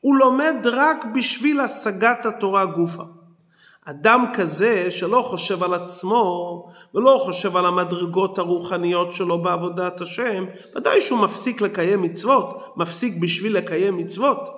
הוא 0.00 0.16
לומד 0.16 0.54
רק 0.64 1.04
בשביל 1.14 1.60
השגת 1.60 2.26
התורה 2.26 2.64
גופה. 2.64 3.02
אדם 3.84 4.24
כזה 4.34 4.90
שלא 4.90 5.22
חושב 5.22 5.62
על 5.62 5.74
עצמו 5.74 6.68
ולא 6.94 7.22
חושב 7.24 7.56
על 7.56 7.66
המדרגות 7.66 8.38
הרוחניות 8.38 9.12
שלו 9.12 9.42
בעבודת 9.42 10.00
השם, 10.00 10.44
ודאי 10.76 11.00
שהוא 11.00 11.18
מפסיק 11.18 11.60
לקיים 11.60 12.02
מצוות, 12.02 12.72
מפסיק 12.76 13.14
בשביל 13.20 13.56
לקיים 13.56 13.96
מצוות, 13.96 14.48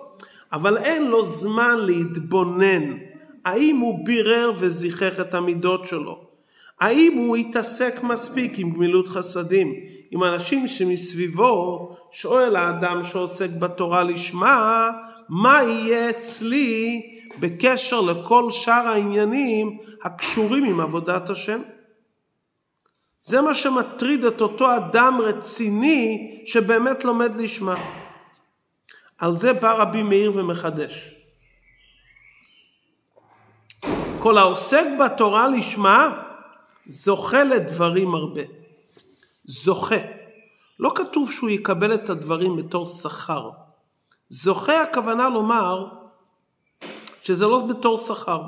אבל 0.52 0.78
אין 0.78 1.10
לו 1.10 1.24
זמן 1.24 1.76
להתבונן 1.78 2.96
האם 3.44 3.76
הוא 3.76 4.06
בירר 4.06 4.52
וזיכך 4.58 5.20
את 5.20 5.34
המידות 5.34 5.84
שלו. 5.84 6.23
האם 6.80 7.12
הוא 7.16 7.36
התעסק 7.36 8.02
מספיק 8.02 8.58
עם 8.58 8.70
גמילות 8.70 9.08
חסדים, 9.08 9.74
עם 10.10 10.24
אנשים 10.24 10.68
שמסביבו 10.68 11.96
שואל 12.12 12.56
האדם 12.56 13.02
שעוסק 13.02 13.50
בתורה 13.58 14.02
לשמה, 14.02 14.90
מה 15.28 15.62
יהיה 15.62 16.10
אצלי 16.10 17.02
בקשר 17.40 18.00
לכל 18.00 18.50
שאר 18.50 18.88
העניינים 18.88 19.78
הקשורים 20.02 20.64
עם 20.64 20.80
עבודת 20.80 21.30
השם? 21.30 21.60
זה 23.20 23.40
מה 23.40 23.54
שמטריד 23.54 24.24
את 24.24 24.40
אותו 24.40 24.76
אדם 24.76 25.18
רציני 25.20 26.42
שבאמת 26.46 27.04
לומד 27.04 27.36
לשמה. 27.36 27.74
על 29.18 29.36
זה 29.36 29.52
בא 29.52 29.72
רבי 29.72 30.02
מאיר 30.02 30.32
ומחדש. 30.34 31.14
כל 34.18 34.38
העוסק 34.38 34.84
בתורה 35.04 35.48
לשמה 35.48 36.23
זוכה 36.86 37.44
לדברים 37.44 38.14
הרבה. 38.14 38.42
זוכה. 39.44 39.96
לא 40.78 40.92
כתוב 40.94 41.32
שהוא 41.32 41.50
יקבל 41.50 41.94
את 41.94 42.10
הדברים 42.10 42.56
בתור 42.56 42.86
שכר. 42.86 43.50
זוכה 44.28 44.82
הכוונה 44.82 45.28
לומר 45.28 45.88
שזה 47.22 47.46
לא 47.46 47.66
בתור 47.66 47.98
שכר. 47.98 48.42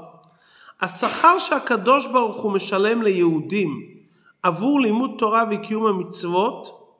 השכר 0.81 1.39
שהקדוש 1.39 2.07
ברוך 2.07 2.43
הוא 2.43 2.53
משלם 2.53 3.03
ליהודים 3.03 3.97
עבור 4.43 4.81
לימוד 4.81 5.11
תורה 5.19 5.45
וקיום 5.51 5.87
המצוות 5.87 6.91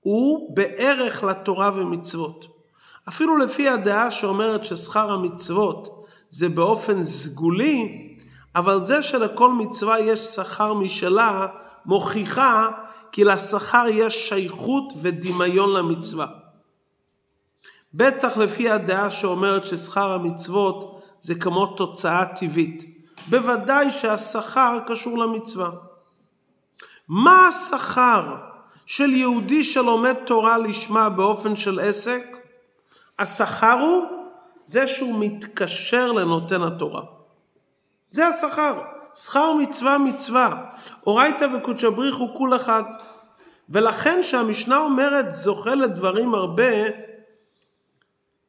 הוא 0.00 0.56
בערך 0.56 1.24
לתורה 1.24 1.70
ומצוות. 1.74 2.46
אפילו 3.08 3.36
לפי 3.36 3.68
הדעה 3.68 4.10
שאומרת 4.10 4.64
ששכר 4.64 5.12
המצוות 5.12 6.06
זה 6.30 6.48
באופן 6.48 7.04
סגולי, 7.04 8.05
אבל 8.56 8.84
זה 8.84 9.02
שלכל 9.02 9.52
מצווה 9.52 10.00
יש 10.00 10.20
שכר 10.20 10.74
משלה, 10.74 11.46
מוכיחה 11.86 12.70
כי 13.12 13.24
לשכר 13.24 13.84
יש 13.92 14.28
שייכות 14.28 14.92
ודמיון 15.02 15.72
למצווה. 15.72 16.26
בטח 17.94 18.36
לפי 18.36 18.70
הדעה 18.70 19.10
שאומרת 19.10 19.64
ששכר 19.64 20.12
המצוות 20.12 21.02
זה 21.22 21.34
כמו 21.34 21.66
תוצאה 21.66 22.24
טבעית. 22.26 22.84
בוודאי 23.28 23.90
שהשכר 23.90 24.78
קשור 24.86 25.18
למצווה. 25.18 25.70
מה 27.08 27.48
השכר 27.48 28.36
של 28.86 29.10
יהודי 29.10 29.64
שלומד 29.64 30.14
תורה 30.26 30.58
לשמה 30.58 31.08
באופן 31.08 31.56
של 31.56 31.80
עסק? 31.80 32.22
השכר 33.18 33.78
הוא 33.80 34.04
זה 34.66 34.88
שהוא 34.88 35.16
מתקשר 35.20 36.12
לנותן 36.12 36.62
התורה. 36.62 37.15
זה 38.16 38.26
השכר. 38.26 38.82
שכר 39.14 39.52
מצווה 39.54 39.98
מצווה. 39.98 40.64
אורייתא 41.06 41.46
וקודשא 41.54 41.90
בריך 41.90 42.16
הוא 42.16 42.36
כול 42.36 42.56
אחד. 42.56 42.82
ולכן 43.70 44.22
שהמשנה 44.22 44.78
אומרת 44.78 45.34
זוכה 45.34 45.74
לדברים 45.74 46.34
הרבה, 46.34 46.72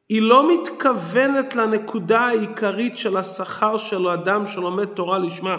היא 0.08 0.22
לא 0.22 0.48
מתכוונת 0.52 1.56
לנקודה 1.56 2.20
העיקרית 2.20 2.98
של 2.98 3.16
השכר 3.16 3.78
של 3.78 4.08
אדם 4.08 4.46
שלומד 4.46 4.84
תורה 4.84 5.18
לשמה. 5.18 5.56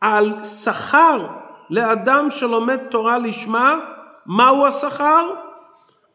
על 0.00 0.44
שכר 0.44 1.26
לאדם 1.70 2.30
שלומד 2.30 2.78
תורה 2.90 3.18
לשמה 3.18 3.74
מהו 4.26 4.66
השכר? 4.66 5.30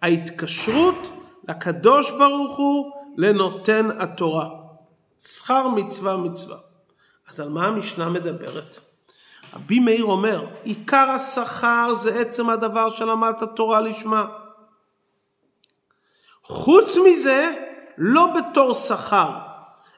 ההתקשרות 0.02 1.12
לקדוש 1.50 2.12
ברוך 2.12 2.58
הוא 2.58 2.92
לנותן 3.18 3.90
התורה. 4.00 4.63
שכר 5.20 5.68
מצווה 5.68 6.18
מצווה. 6.18 6.58
אז 7.30 7.40
על 7.40 7.50
מה 7.50 7.68
המשנה 7.68 8.10
מדברת? 8.10 8.80
רבי 9.54 9.80
מאיר 9.80 10.06
אומר, 10.06 10.46
עיקר 10.64 11.10
השכר 11.10 11.94
זה 11.94 12.20
עצם 12.20 12.50
הדבר 12.50 12.90
שלמדת 12.90 13.42
התורה 13.42 13.82
לשמה. 13.82 14.26
חוץ 16.44 16.98
מזה, 17.06 17.54
לא 17.98 18.34
בתור 18.36 18.74
שכר, 18.74 19.30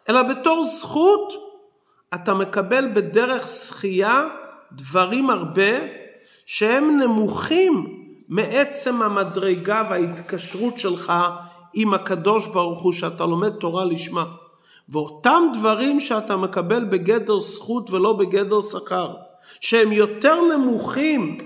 אלא 0.10 0.24
בתור 0.24 0.66
זכות, 0.66 1.34
אתה 2.14 2.34
מקבל 2.34 2.88
בדרך 2.94 3.48
זכייה 3.48 4.28
דברים 4.72 5.30
הרבה 5.30 5.72
שהם 6.46 7.00
נמוכים 7.00 8.02
מעצם 8.28 9.02
המדרגה 9.02 9.84
וההתקשרות 9.90 10.78
שלך 10.78 11.14
עם 11.74 11.94
הקדוש 11.94 12.48
ברוך 12.48 12.82
הוא 12.82 12.94
שאתה 12.94 13.26
לומד 13.26 13.50
תורה 13.50 13.86
לשמה. 13.86 14.26
ואותם 14.90 15.44
דברים 15.54 16.00
שאתה 16.00 16.36
מקבל 16.36 16.84
בגדר 16.84 17.40
זכות 17.40 17.92
ולא 17.92 18.14
בגדר 18.14 18.62
שכר, 18.62 19.14
שהם 19.60 19.92
יותר 19.92 20.42
נמוכים 20.42 21.38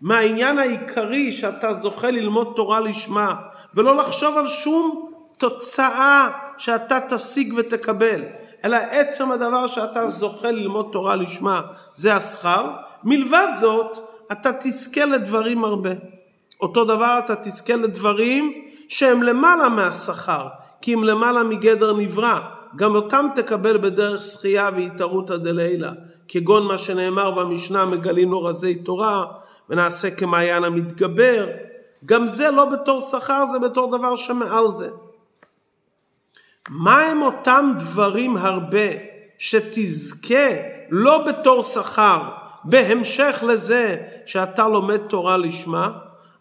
מהעניין 0.00 0.58
העיקרי 0.58 1.32
שאתה 1.32 1.72
זוכה 1.72 2.10
ללמוד 2.10 2.52
תורה 2.56 2.80
לשמה, 2.80 3.34
ולא 3.74 3.96
לחשוב 3.96 4.36
על 4.36 4.48
שום 4.48 5.10
תוצאה 5.38 6.30
שאתה 6.58 6.98
תשיג 7.08 7.54
ותקבל, 7.56 8.22
אלא 8.64 8.76
עצם 8.76 9.30
הדבר 9.30 9.66
שאתה 9.66 10.08
זוכה 10.08 10.50
ללמוד 10.50 10.88
תורה 10.92 11.16
לשמה, 11.16 11.60
זה 11.94 12.14
השכר. 12.14 12.70
מלבד 13.04 13.48
זאת, 13.60 13.98
אתה 14.32 14.50
תזכה 14.60 15.04
לדברים 15.04 15.64
הרבה. 15.64 15.90
אותו 16.60 16.84
דבר 16.84 17.20
אתה 17.24 17.34
תזכה 17.36 17.76
לדברים 17.76 18.52
שהם 18.88 19.22
למעלה 19.22 19.68
מהשכר, 19.68 20.48
כי 20.82 20.92
הם 20.92 21.04
למעלה 21.04 21.42
מגדר 21.42 21.92
נברא. 21.92 22.55
גם 22.76 22.94
אותם 22.94 23.26
תקבל 23.34 23.76
בדרך 23.76 24.20
זכייה 24.20 24.70
והתערותא 24.76 25.36
דלילה, 25.36 25.92
כגון 26.28 26.66
מה 26.66 26.78
שנאמר 26.78 27.30
במשנה 27.30 27.86
מגלים 27.86 28.30
לו 28.30 28.42
רזי 28.42 28.74
תורה 28.74 29.24
ונעשה 29.70 30.10
כמעיין 30.10 30.64
המתגבר. 30.64 31.46
גם 32.04 32.28
זה 32.28 32.50
לא 32.50 32.64
בתור 32.64 33.00
שכר, 33.00 33.46
זה 33.46 33.58
בתור 33.58 33.98
דבר 33.98 34.16
שמעל 34.16 34.72
זה. 34.72 34.88
מה 36.68 37.00
הם 37.00 37.22
אותם 37.22 37.72
דברים 37.78 38.36
הרבה 38.36 38.88
שתזכה 39.38 40.48
לא 40.90 41.24
בתור 41.26 41.62
שכר, 41.62 42.22
בהמשך 42.64 43.44
לזה 43.48 44.02
שאתה 44.26 44.68
לומד 44.68 44.96
תורה 44.96 45.36
לשמה? 45.36 45.92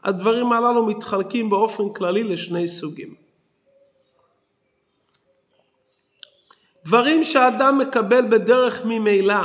הדברים 0.04 0.51
הללו 0.51 0.86
מתחלקים 0.86 1.50
באופן 1.50 1.84
כללי 1.96 2.24
לשני 2.24 2.68
סוגים. 2.68 3.25
דברים 6.86 7.24
שאדם 7.24 7.77
מקבל 7.77 8.25
בדרך 8.30 8.82
ממילא 8.86 9.44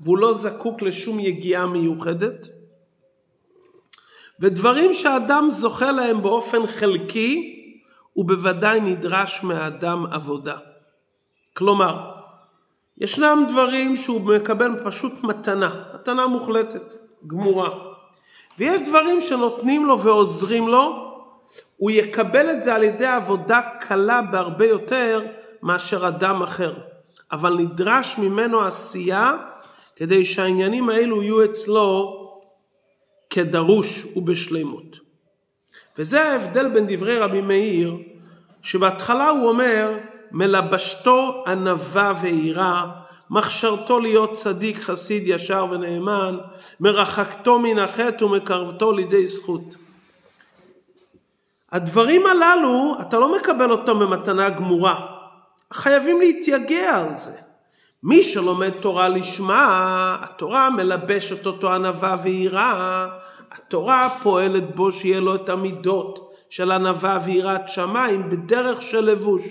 והוא 0.00 0.18
לא 0.18 0.32
זקוק 0.34 0.82
לשום 0.82 1.20
יגיעה 1.20 1.66
מיוחדת, 1.66 2.48
ודברים 4.40 4.94
שאדם 4.94 5.48
זוכה 5.50 5.92
להם 5.92 6.22
באופן 6.22 6.66
חלקי, 6.66 7.56
הוא 8.12 8.24
בוודאי 8.24 8.80
נדרש 8.80 9.40
מהאדם 9.42 10.06
עבודה. 10.06 10.56
כלומר, 11.56 12.10
ישנם 12.98 13.44
דברים 13.48 13.96
שהוא 13.96 14.20
מקבל 14.20 14.70
פשוט 14.84 15.12
מתנה, 15.22 15.82
מתנה 15.94 16.26
מוחלטת, 16.26 16.94
גמורה. 17.26 17.70
ויש 18.58 18.88
דברים 18.88 19.20
שנותנים 19.20 19.86
לו 19.86 20.00
ועוזרים 20.00 20.68
לו, 20.68 21.14
הוא 21.76 21.90
יקבל 21.90 22.50
את 22.50 22.64
זה 22.64 22.74
על 22.74 22.82
ידי 22.82 23.06
עבודה 23.06 23.60
קלה 23.80 24.22
בהרבה 24.22 24.66
יותר 24.66 25.26
מאשר 25.62 26.08
אדם 26.08 26.42
אחר. 26.42 26.74
אבל 27.32 27.54
נדרש 27.54 28.18
ממנו 28.18 28.60
עשייה 28.60 29.36
כדי 29.96 30.24
שהעניינים 30.24 30.88
האלו 30.88 31.22
יהיו 31.22 31.44
אצלו 31.44 32.16
כדרוש 33.30 34.06
ובשלמות. 34.16 34.98
וזה 35.98 36.22
ההבדל 36.22 36.68
בין 36.68 36.86
דברי 36.88 37.18
רבי 37.18 37.40
מאיר, 37.40 37.96
שבהתחלה 38.62 39.28
הוא 39.28 39.48
אומר, 39.48 39.98
מלבשתו 40.32 41.44
ענווה 41.46 42.14
ויראה, 42.22 42.86
מכשרתו 43.30 44.00
להיות 44.00 44.34
צדיק, 44.34 44.80
חסיד, 44.80 45.22
ישר 45.26 45.66
ונאמן, 45.70 46.38
מרחקתו 46.80 47.58
מן 47.58 47.78
החטא 47.78 48.24
ומקרבתו 48.24 48.92
לידי 48.92 49.26
זכות. 49.26 49.76
הדברים 51.72 52.26
הללו, 52.26 52.96
אתה 53.00 53.18
לא 53.18 53.36
מקבל 53.36 53.70
אותם 53.70 53.98
במתנה 53.98 54.50
גמורה. 54.50 55.19
חייבים 55.72 56.20
להתייגע 56.20 56.96
על 56.96 57.16
זה. 57.16 57.36
מי 58.02 58.24
שלומד 58.24 58.70
תורה 58.70 59.08
לשמה, 59.08 60.16
התורה 60.22 60.70
מלבשת 60.70 61.46
אותו 61.46 61.72
ענווה 61.72 62.16
ויראה, 62.22 63.08
התורה 63.52 64.18
פועלת 64.22 64.74
בו 64.76 64.92
שיהיה 64.92 65.20
לו 65.20 65.34
את 65.34 65.48
המידות 65.48 66.32
של 66.50 66.70
ענווה 66.70 67.20
ויראת 67.24 67.68
שמיים 67.68 68.30
בדרך 68.30 68.82
של 68.82 69.00
לבוש, 69.00 69.42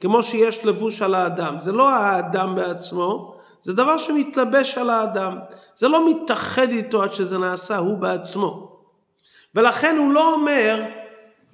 כמו 0.00 0.22
שיש 0.22 0.66
לבוש 0.66 1.02
על 1.02 1.14
האדם. 1.14 1.54
זה 1.58 1.72
לא 1.72 1.90
האדם 1.90 2.54
בעצמו, 2.54 3.34
זה 3.62 3.72
דבר 3.72 3.98
שמתלבש 3.98 4.78
על 4.78 4.90
האדם. 4.90 5.38
זה 5.74 5.88
לא 5.88 6.10
מתאחד 6.10 6.68
איתו 6.68 7.02
עד 7.02 7.14
שזה 7.14 7.38
נעשה 7.38 7.76
הוא 7.76 7.98
בעצמו. 7.98 8.76
ולכן 9.54 9.96
הוא 9.98 10.12
לא 10.12 10.34
אומר 10.34 10.82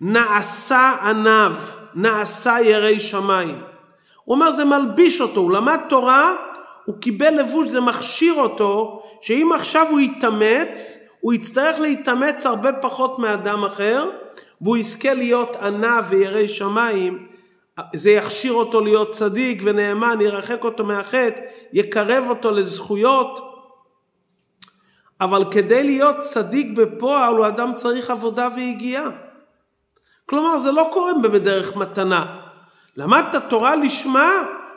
נעשה 0.01 0.97
עניו, 1.03 1.53
נעשה 1.95 2.57
ירי 2.65 3.01
שמיים. 3.01 3.63
הוא 4.29 4.35
אומר 4.35 4.51
זה 4.51 4.65
מלביש 4.65 5.21
אותו, 5.21 5.41
הוא 5.41 5.51
למד 5.51 5.81
תורה, 5.89 6.37
הוא 6.85 6.95
קיבל 7.01 7.31
לבוש, 7.31 7.69
זה 7.69 7.81
מכשיר 7.81 8.35
אותו, 8.35 9.03
שאם 9.21 9.53
עכשיו 9.55 9.87
הוא 9.91 10.01
יתאמץ, 10.01 10.99
הוא 11.21 11.33
יצטרך 11.33 11.81
להתאמץ 11.81 12.47
הרבה 12.47 12.73
פחות 12.73 13.19
מאדם 13.19 13.65
אחר, 13.65 14.11
והוא 14.61 14.77
יזכה 14.77 15.15
להיות 15.15 15.57
ענה 15.57 16.01
וירא 16.09 16.47
שמיים, 16.47 17.27
זה 17.95 18.11
יכשיר 18.11 18.53
אותו 18.53 18.81
להיות 18.81 19.11
צדיק 19.11 19.63
ונאמן, 19.65 20.21
ירחק 20.21 20.65
אותו 20.65 20.85
מהחטא, 20.85 21.41
יקרב 21.73 22.25
אותו 22.29 22.51
לזכויות. 22.51 23.65
אבל 25.21 25.45
כדי 25.51 25.85
להיות 25.85 26.17
צדיק 26.21 26.77
בפועל, 26.77 27.37
הוא 27.37 27.47
אדם 27.47 27.73
צריך 27.77 28.11
עבודה 28.11 28.49
ויגיעה. 28.57 29.11
כלומר, 30.27 30.59
זה 30.59 30.73
לא 30.73 30.91
קורה 30.93 31.13
בדרך 31.23 31.77
מתנה. 31.77 32.38
למדת 32.99 33.43
תורה 33.49 33.77
לשמה, 33.77 34.31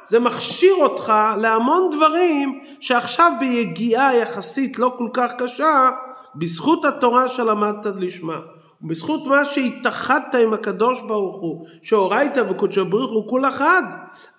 זה 0.07 0.19
מכשיר 0.19 0.73
אותך 0.75 1.13
להמון 1.37 1.89
דברים 1.95 2.63
שעכשיו 2.79 3.31
ביגיעה 3.39 4.15
יחסית 4.15 4.79
לא 4.79 4.95
כל 4.97 5.07
כך 5.13 5.31
קשה, 5.37 5.89
בזכות 6.35 6.85
התורה 6.85 7.27
שלמדת 7.27 7.85
לשמה. 7.95 8.39
ובזכות 8.81 9.25
מה 9.25 9.45
שהתאחדת 9.45 10.35
עם 10.43 10.53
הקדוש 10.53 11.01
ברוך 11.01 11.41
הוא, 11.41 11.67
שהורית 11.81 12.31
וקודשו 12.49 12.85
ברוך 12.85 13.11
הוא 13.11 13.29
כול 13.29 13.47
אחד, 13.47 13.83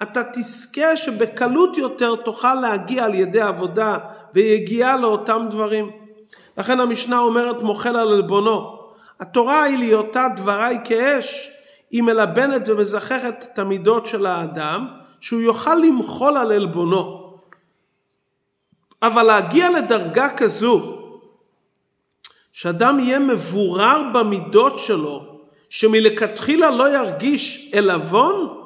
אתה 0.02 0.22
תזכה 0.32 0.96
שבקלות 0.96 1.76
יותר 1.76 2.16
תוכל 2.16 2.54
להגיע 2.54 3.04
על 3.04 3.14
ידי 3.14 3.40
עבודה 3.40 3.98
ויגיעה 4.34 4.96
לאותם 4.96 5.46
דברים. 5.50 5.90
לכן 6.58 6.80
המשנה 6.80 7.18
אומרת 7.18 7.62
מוחל 7.62 7.96
על 7.96 8.12
עלבונו. 8.12 8.78
התורה 9.20 9.62
היא 9.62 9.78
להיותה 9.78 10.28
דבריי 10.36 10.78
כאש, 10.84 11.52
היא 11.92 12.02
מלבנת 12.02 12.62
ומזככת 12.68 13.34
את 13.52 13.58
המידות 13.58 14.06
של 14.06 14.26
האדם, 14.26 14.86
שהוא 15.20 15.40
יוכל 15.40 15.74
למחול 15.74 16.36
על 16.36 16.52
עלבונו. 16.52 17.36
אבל 19.02 19.22
להגיע 19.22 19.70
לדרגה 19.70 20.28
כזו, 20.36 20.98
שאדם 22.52 23.00
יהיה 23.00 23.18
מבורר 23.18 24.02
במידות 24.14 24.78
שלו, 24.78 25.38
שמלכתחילה 25.70 26.70
לא 26.70 26.96
ירגיש 26.96 27.72
עלבון, 27.76 28.58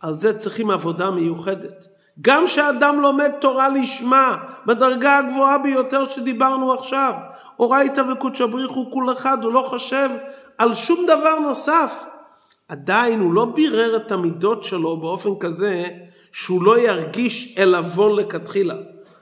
על 0.00 0.14
זה 0.14 0.38
צריכים 0.38 0.70
עבודה 0.70 1.10
מיוחדת. 1.10 1.86
גם 2.20 2.46
שאדם 2.46 3.00
לומד 3.00 3.30
תורה 3.40 3.68
לשמה, 3.68 4.38
בדרגה 4.66 5.18
הגבוהה 5.18 5.58
ביותר 5.58 6.08
שדיברנו 6.08 6.72
עכשיו, 6.72 7.12
אורייתא 7.58 8.00
וקודשא 8.12 8.46
בריחו 8.46 8.90
כול 8.90 9.12
אחד, 9.12 9.44
הוא 9.44 9.52
לא 9.52 9.62
חושב 9.62 10.08
על 10.58 10.74
שום 10.74 11.06
דבר 11.06 11.38
נוסף. 11.38 12.04
עדיין 12.68 13.20
הוא 13.20 13.32
לא 13.32 13.44
בירר 13.44 13.96
את 13.96 14.12
המידות 14.12 14.64
שלו 14.64 14.96
באופן 14.96 15.30
כזה 15.40 15.84
שהוא 16.32 16.64
לא 16.64 16.78
ירגיש 16.78 17.58
עלבון 17.58 18.16
לכתחילה. 18.16 18.74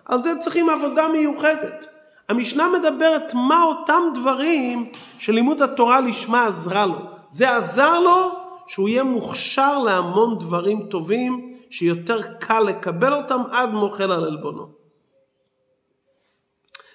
על 0.05 0.21
זה 0.21 0.33
צריכים 0.41 0.71
עבודה 0.71 1.09
מיוחדת. 1.09 1.87
המשנה 2.29 2.69
מדברת 2.79 3.35
מה 3.35 3.63
אותם 3.65 4.03
דברים 4.15 4.93
שלימוד 5.19 5.63
התורה 5.63 6.01
לשמה 6.01 6.47
עזרה 6.47 6.87
לו. 6.87 6.99
זה 7.31 7.57
עזר 7.57 8.01
לו 8.01 8.33
שהוא 8.67 8.89
יהיה 8.89 9.05
מוכשר 9.05 9.79
להמון 9.79 10.39
דברים 10.39 10.87
טובים 10.91 11.57
שיותר 11.71 12.23
קל 12.23 12.61
לקבל 12.61 13.15
אותם 13.15 13.41
עד 13.51 13.71
מוחל 13.71 14.13
על 14.13 14.25
עלבונו. 14.25 14.69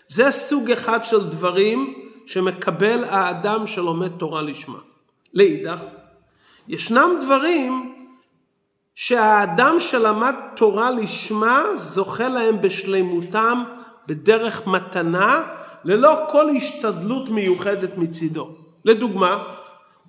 זה 0.08 0.32
סוג 0.32 0.72
אחד 0.72 1.06
של 1.06 1.30
דברים 1.30 1.94
שמקבל 2.26 3.04
האדם 3.04 3.68
שלומד 3.68 4.12
תורה 4.18 4.42
לשמה. 4.42 4.80
לאידך, 5.34 5.80
ישנם 6.68 7.10
דברים 7.22 7.96
שהאדם 8.96 9.76
שלמד 9.80 10.36
תורה 10.56 10.92
לשמה 10.92 11.64
זוכה 11.76 12.30
להם 12.30 12.62
בשלמותם 12.62 13.64
בדרך 14.08 14.68
מתנה 14.68 15.44
ללא 15.84 16.28
כל 16.32 16.50
השתדלות 16.50 17.30
מיוחדת 17.30 17.98
מצידו. 17.98 18.50
לדוגמה, 18.86 19.44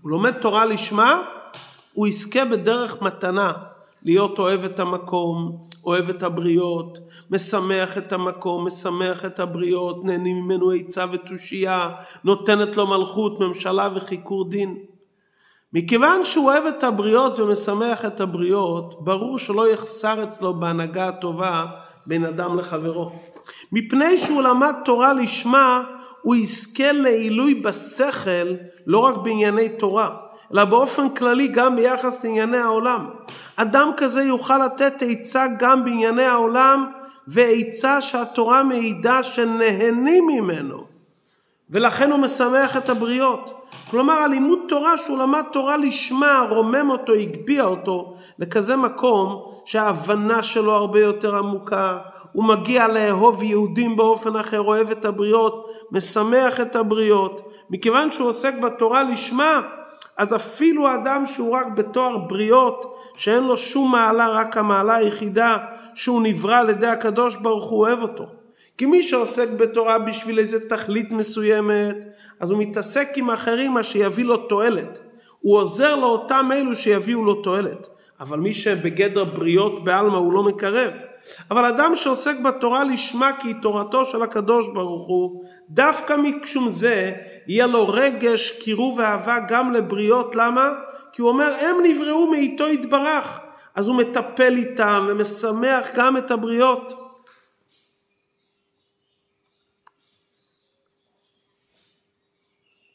הוא 0.02 0.10
לומד 0.10 0.32
תורה 0.32 0.64
לשמה, 0.64 1.22
הוא 1.92 2.06
יזכה 2.06 2.44
בדרך 2.44 3.02
מתנה 3.02 3.52
להיות 4.02 4.38
אוהב 4.38 4.64
את 4.64 4.80
המקום, 4.80 5.68
אוהב 5.84 6.08
את 6.08 6.22
הבריות, 6.22 6.98
משמח 7.30 7.98
את 7.98 8.12
המקום, 8.12 8.66
משמח 8.66 9.24
את 9.24 9.40
הבריות, 9.40 10.04
נהנים 10.04 10.36
ממנו 10.36 10.70
עצה 10.70 11.04
ותושייה, 11.12 11.90
נותנת 12.24 12.76
לו 12.76 12.86
מלכות, 12.86 13.40
ממשלה 13.40 13.88
וחיקור 13.94 14.50
דין. 14.50 14.91
מכיוון 15.74 16.24
שהוא 16.24 16.50
אוהב 16.50 16.64
את 16.66 16.84
הבריות 16.84 17.40
ומשמח 17.40 18.04
את 18.04 18.20
הבריות, 18.20 19.04
ברור 19.04 19.38
שלא 19.38 19.72
יחסר 19.72 20.24
אצלו 20.24 20.54
בהנהגה 20.54 21.08
הטובה 21.08 21.66
בין 22.06 22.24
אדם 22.24 22.58
לחברו. 22.58 23.12
מפני 23.72 24.18
שהוא 24.18 24.42
למד 24.42 24.74
תורה 24.84 25.12
לשמה, 25.12 25.84
הוא 26.22 26.34
יזכה 26.34 26.92
לעילוי 26.92 27.54
בשכל 27.54 28.54
לא 28.86 28.98
רק 28.98 29.16
בענייני 29.16 29.68
תורה, 29.68 30.16
אלא 30.52 30.64
באופן 30.64 31.08
כללי 31.08 31.48
גם 31.48 31.76
ביחס 31.76 32.24
לענייני 32.24 32.58
העולם. 32.58 33.10
אדם 33.56 33.90
כזה 33.96 34.22
יוכל 34.22 34.66
לתת 34.66 34.94
עצה 35.00 35.46
גם 35.58 35.84
בענייני 35.84 36.24
העולם, 36.24 36.86
ועצה 37.28 38.00
שהתורה 38.00 38.64
מעידה 38.64 39.22
שנהנים 39.22 40.26
ממנו, 40.26 40.84
ולכן 41.70 42.10
הוא 42.10 42.18
משמח 42.18 42.76
את 42.76 42.88
הבריות. 42.88 43.61
כלומר 43.90 44.14
הלימוד 44.14 44.58
תורה 44.68 44.98
שהוא 44.98 45.18
למד 45.18 45.44
תורה 45.52 45.76
לשמה, 45.76 46.46
רומם 46.50 46.90
אותו, 46.90 47.12
הגביה 47.12 47.64
אותו 47.64 48.14
לכזה 48.38 48.76
מקום 48.76 49.42
שההבנה 49.64 50.42
שלו 50.42 50.72
הרבה 50.72 51.00
יותר 51.00 51.36
עמוקה, 51.36 51.98
הוא 52.32 52.44
מגיע 52.44 52.88
לאהוב 52.88 53.42
יהודים 53.42 53.96
באופן 53.96 54.36
אחר, 54.36 54.60
אוהב 54.60 54.90
את 54.90 55.04
הבריות, 55.04 55.66
משמח 55.90 56.60
את 56.60 56.76
הבריות. 56.76 57.40
מכיוון 57.70 58.10
שהוא 58.10 58.28
עוסק 58.28 58.54
בתורה 58.58 59.02
לשמה, 59.02 59.60
אז 60.16 60.34
אפילו 60.34 60.94
אדם 60.94 61.26
שהוא 61.26 61.54
רק 61.56 61.66
בתואר 61.74 62.18
בריות, 62.18 62.98
שאין 63.16 63.44
לו 63.44 63.56
שום 63.56 63.92
מעלה, 63.92 64.28
רק 64.28 64.56
המעלה 64.56 64.94
היחידה 64.94 65.56
שהוא 65.94 66.22
נברא 66.22 66.56
על 66.56 66.70
ידי 66.70 66.86
הקדוש 66.86 67.36
ברוך 67.36 67.70
הוא 67.70 67.80
אוהב 67.80 68.02
אותו. 68.02 68.41
כי 68.82 68.86
מי 68.86 69.02
שעוסק 69.02 69.48
בתורה 69.50 69.98
בשביל 69.98 70.38
איזה 70.38 70.68
תכלית 70.68 71.10
מסוימת, 71.10 71.96
אז 72.40 72.50
הוא 72.50 72.58
מתעסק 72.58 73.08
עם 73.16 73.30
אחרים 73.30 73.72
מה 73.72 73.84
שיביא 73.84 74.24
לו 74.24 74.36
תועלת. 74.36 75.00
הוא 75.40 75.58
עוזר 75.58 75.96
לאותם 75.96 76.50
אלו 76.52 76.76
שיביאו 76.76 77.24
לו 77.24 77.34
תועלת. 77.34 77.88
אבל 78.20 78.38
מי 78.38 78.52
שבגדר 78.52 79.24
בריות 79.24 79.84
בעלמא 79.84 80.16
הוא 80.16 80.32
לא 80.32 80.42
מקרב. 80.42 80.92
אבל 81.50 81.64
אדם 81.64 81.92
שעוסק 81.94 82.40
בתורה 82.40 82.84
לשמה 82.84 83.30
כי 83.40 83.48
היא 83.48 83.54
תורתו 83.62 84.04
של 84.04 84.22
הקדוש 84.22 84.68
ברוך 84.68 85.06
הוא, 85.06 85.44
דווקא 85.70 86.16
משום 86.16 86.68
זה 86.68 87.12
יהיה 87.46 87.66
לו 87.66 87.88
רגש, 87.88 88.50
קירוב 88.50 88.98
ואהבה 88.98 89.38
גם 89.48 89.72
לבריות. 89.72 90.36
למה? 90.36 90.68
כי 91.12 91.22
הוא 91.22 91.30
אומר 91.30 91.56
הם 91.60 91.76
נבראו 91.82 92.30
מאיתו 92.30 92.68
יתברך. 92.68 93.38
אז 93.74 93.88
הוא 93.88 93.96
מטפל 93.96 94.54
איתם 94.56 95.06
ומשמח 95.08 95.86
גם 95.94 96.16
את 96.16 96.30
הבריות. 96.30 97.01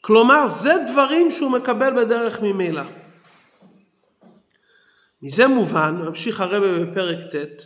כלומר, 0.08 0.48
זה 0.48 0.74
דברים 0.92 1.32
שהוא 1.32 1.52
מקבל 1.52 1.94
בדרך 2.04 2.42
ממילא. 2.42 2.82
מזה 5.24 5.48
מובן, 5.48 5.96
ממשיך 6.06 6.42
הרבה 6.42 6.80
בפרק 6.80 7.18
ט', 7.36 7.62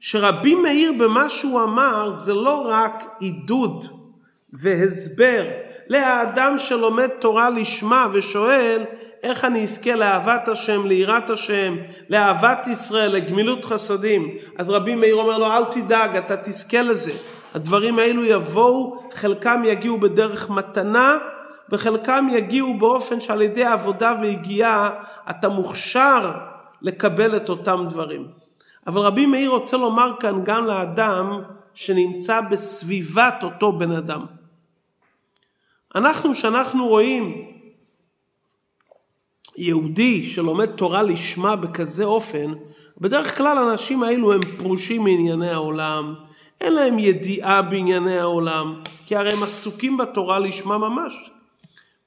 שרבי 0.00 0.54
מאיר 0.54 0.92
במה 0.98 1.30
שהוא 1.30 1.62
אמר 1.62 2.10
זה 2.10 2.34
לא 2.34 2.68
רק 2.68 3.04
עידוד 3.20 3.86
והסבר 4.52 5.44
לאדם 5.88 6.58
שלומד 6.58 7.08
תורה 7.08 7.50
לשמה 7.50 8.06
ושואל 8.12 8.82
איך 9.22 9.44
אני 9.44 9.62
אזכה 9.62 9.94
לאהבת 9.94 10.48
השם, 10.48 10.86
ליראת 10.86 11.30
השם, 11.30 11.76
לאהבת 12.08 12.66
ישראל, 12.66 13.12
לגמילות 13.12 13.64
חסדים. 13.64 14.36
אז 14.58 14.70
רבי 14.70 14.94
מאיר 14.94 15.14
אומר 15.14 15.38
לו 15.38 15.46
אל 15.46 15.64
תדאג, 15.64 16.16
אתה 16.16 16.36
תזכה 16.36 16.82
לזה. 16.82 17.12
הדברים 17.54 17.98
האלו 17.98 18.24
יבואו, 18.24 19.08
חלקם 19.14 19.62
יגיעו 19.66 20.00
בדרך 20.00 20.50
מתנה 20.50 21.18
וחלקם 21.72 22.26
יגיעו 22.32 22.78
באופן 22.78 23.20
שעל 23.20 23.42
ידי 23.42 23.64
עבודה 23.64 24.14
והגיעה 24.22 24.90
אתה 25.30 25.48
מוכשר 25.48 26.32
לקבל 26.82 27.36
את 27.36 27.48
אותם 27.48 27.86
דברים. 27.88 28.28
אבל 28.86 29.00
רבי 29.00 29.26
מאיר 29.26 29.50
רוצה 29.50 29.76
לומר 29.76 30.12
כאן 30.20 30.40
גם 30.44 30.66
לאדם 30.66 31.42
שנמצא 31.74 32.40
בסביבת 32.40 33.34
אותו 33.42 33.72
בן 33.72 33.90
אדם. 33.90 34.26
אנחנו, 35.94 36.34
שאנחנו 36.34 36.86
רואים 36.86 37.48
יהודי 39.56 40.26
שלומד 40.26 40.66
תורה 40.66 41.02
לשמה 41.02 41.56
בכזה 41.56 42.04
אופן, 42.04 42.52
בדרך 43.00 43.38
כלל 43.38 43.58
האנשים 43.58 44.02
האלו 44.02 44.32
הם 44.32 44.40
פרושים 44.58 45.04
מענייני 45.04 45.50
העולם, 45.50 46.14
אין 46.60 46.72
להם 46.72 46.98
ידיעה 46.98 47.62
בענייני 47.62 48.18
העולם, 48.18 48.82
כי 49.06 49.16
הרי 49.16 49.32
הם 49.32 49.42
עסוקים 49.42 49.96
בתורה 49.96 50.38
לשמה 50.38 50.78
ממש. 50.78 51.30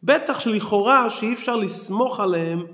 בטח 0.03 0.39
שלכאורה 0.39 1.10
שאי 1.10 1.33
אפשר 1.33 1.55
לסמוך 1.55 2.19
עליהם 2.19 2.65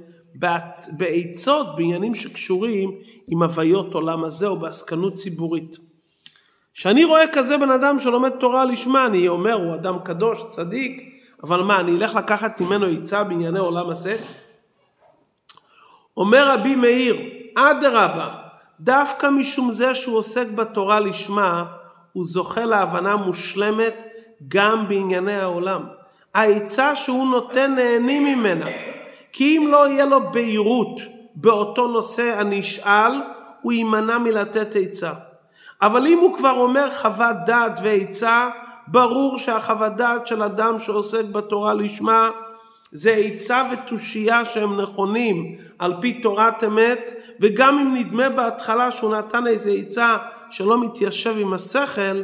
בעצות 0.98 1.76
בעניינים 1.76 2.16
שקשורים 2.16 2.92
עם 3.28 3.44
הוויות 3.44 3.94
עולם 3.94 4.24
הזה 4.24 4.48
או 4.48 4.60
בעסקנות 4.60 5.14
ציבורית. 5.14 5.78
כשאני 6.74 7.04
רואה 7.04 7.24
כזה 7.34 7.58
בן 7.58 7.70
אדם 7.70 8.00
שלומד 8.00 8.30
תורה 8.30 8.66
לשמה, 8.66 9.06
אני 9.06 9.28
אומר, 9.28 9.54
הוא 9.54 9.74
אדם 9.74 10.00
קדוש, 10.04 10.46
צדיק, 10.50 11.14
אבל 11.44 11.62
מה, 11.64 11.80
אני 11.80 11.92
אלך 11.92 12.16
לקחת 12.16 12.62
ממנו 12.62 12.86
עצה 12.86 13.24
בענייני 13.24 13.60
עולם 13.60 13.90
הזה? 13.90 14.18
אומר 16.18 16.52
רבי 16.52 16.76
מאיר, 16.76 17.16
אדרבה, 17.56 18.36
דווקא 18.80 19.30
משום 19.30 19.72
זה 19.72 19.96
שהוא 19.96 20.18
עוסק 20.18 20.48
בתורה 20.52 21.00
לשמה, 21.00 21.66
הוא 22.14 22.26
זוכה 22.26 22.66
להבנה 22.66 23.16
מושלמת 23.16 24.04
גם 24.48 24.88
בענייני 24.88 25.36
העולם. 25.36 25.84
העצה 26.34 26.96
שהוא 26.96 27.28
נותן 27.28 27.76
נהנים 27.76 28.26
ממנה. 28.26 28.66
כי 29.34 29.58
אם 29.58 29.68
לא 29.72 29.88
יהיה 29.88 30.06
לו 30.06 30.32
בהירות 30.32 31.00
באותו 31.36 31.88
נושא 31.88 32.40
הנשאל, 32.40 33.12
הוא 33.62 33.74
יימנע 33.74 34.18
מלתת 34.18 34.76
עצה. 34.76 35.14
אבל 35.82 36.08
אם 36.08 36.20
הוא 36.20 36.38
כבר 36.38 36.52
אומר 36.52 36.90
חוות 37.02 37.36
דעת 37.46 37.80
ועצה, 37.84 38.50
ברור 38.88 39.40
שהחוות 39.40 39.96
דעת 39.96 40.28
של 40.28 40.44
אדם 40.44 40.80
שעוסק 40.80 41.26
בתורה 41.26 41.74
לשמה 41.74 42.30
זה 42.92 43.12
עצה 43.12 43.64
ותושייה 43.72 44.46
שהם 44.46 44.82
נכונים 44.82 45.56
על 45.80 45.94
פי 46.02 46.14
תורת 46.14 46.64
אמת, 46.64 47.14
וגם 47.40 47.80
אם 47.80 47.96
נדמה 47.96 48.30
בהתחלה 48.30 48.92
שהוא 48.92 49.16
נתן 49.16 49.48
איזה 49.48 49.72
עצה 49.72 50.18
שלא 50.50 50.82
מתיישב 50.82 51.36
עם 51.40 51.54
השכל, 51.54 52.24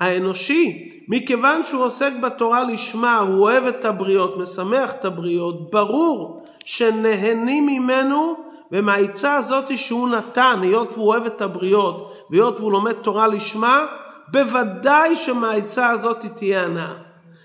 האנושי, 0.00 0.90
מכיוון 1.08 1.62
שהוא 1.62 1.84
עוסק 1.84 2.12
בתורה 2.22 2.64
לשמה, 2.64 3.18
הוא 3.18 3.42
אוהב 3.42 3.64
את 3.64 3.84
הבריות, 3.84 4.36
משמח 4.36 4.92
את 4.92 5.04
הבריות, 5.04 5.70
ברור 5.70 6.44
שנהנים 6.64 7.66
ממנו 7.66 8.34
ומהעצה 8.72 9.34
הזאת 9.34 9.78
שהוא 9.78 10.08
נתן, 10.08 10.58
היות 10.62 10.92
והוא 10.92 11.06
אוהב 11.08 11.26
את 11.26 11.42
הבריות, 11.42 12.12
והיות 12.30 12.60
והוא 12.60 12.72
לומד 12.72 12.92
תורה 12.92 13.26
לשמה, 13.26 13.86
בוודאי 14.28 15.16
שמהעצה 15.16 15.90
הזאת 15.90 16.26
תהיה 16.34 16.64
הנאה. 16.64 16.92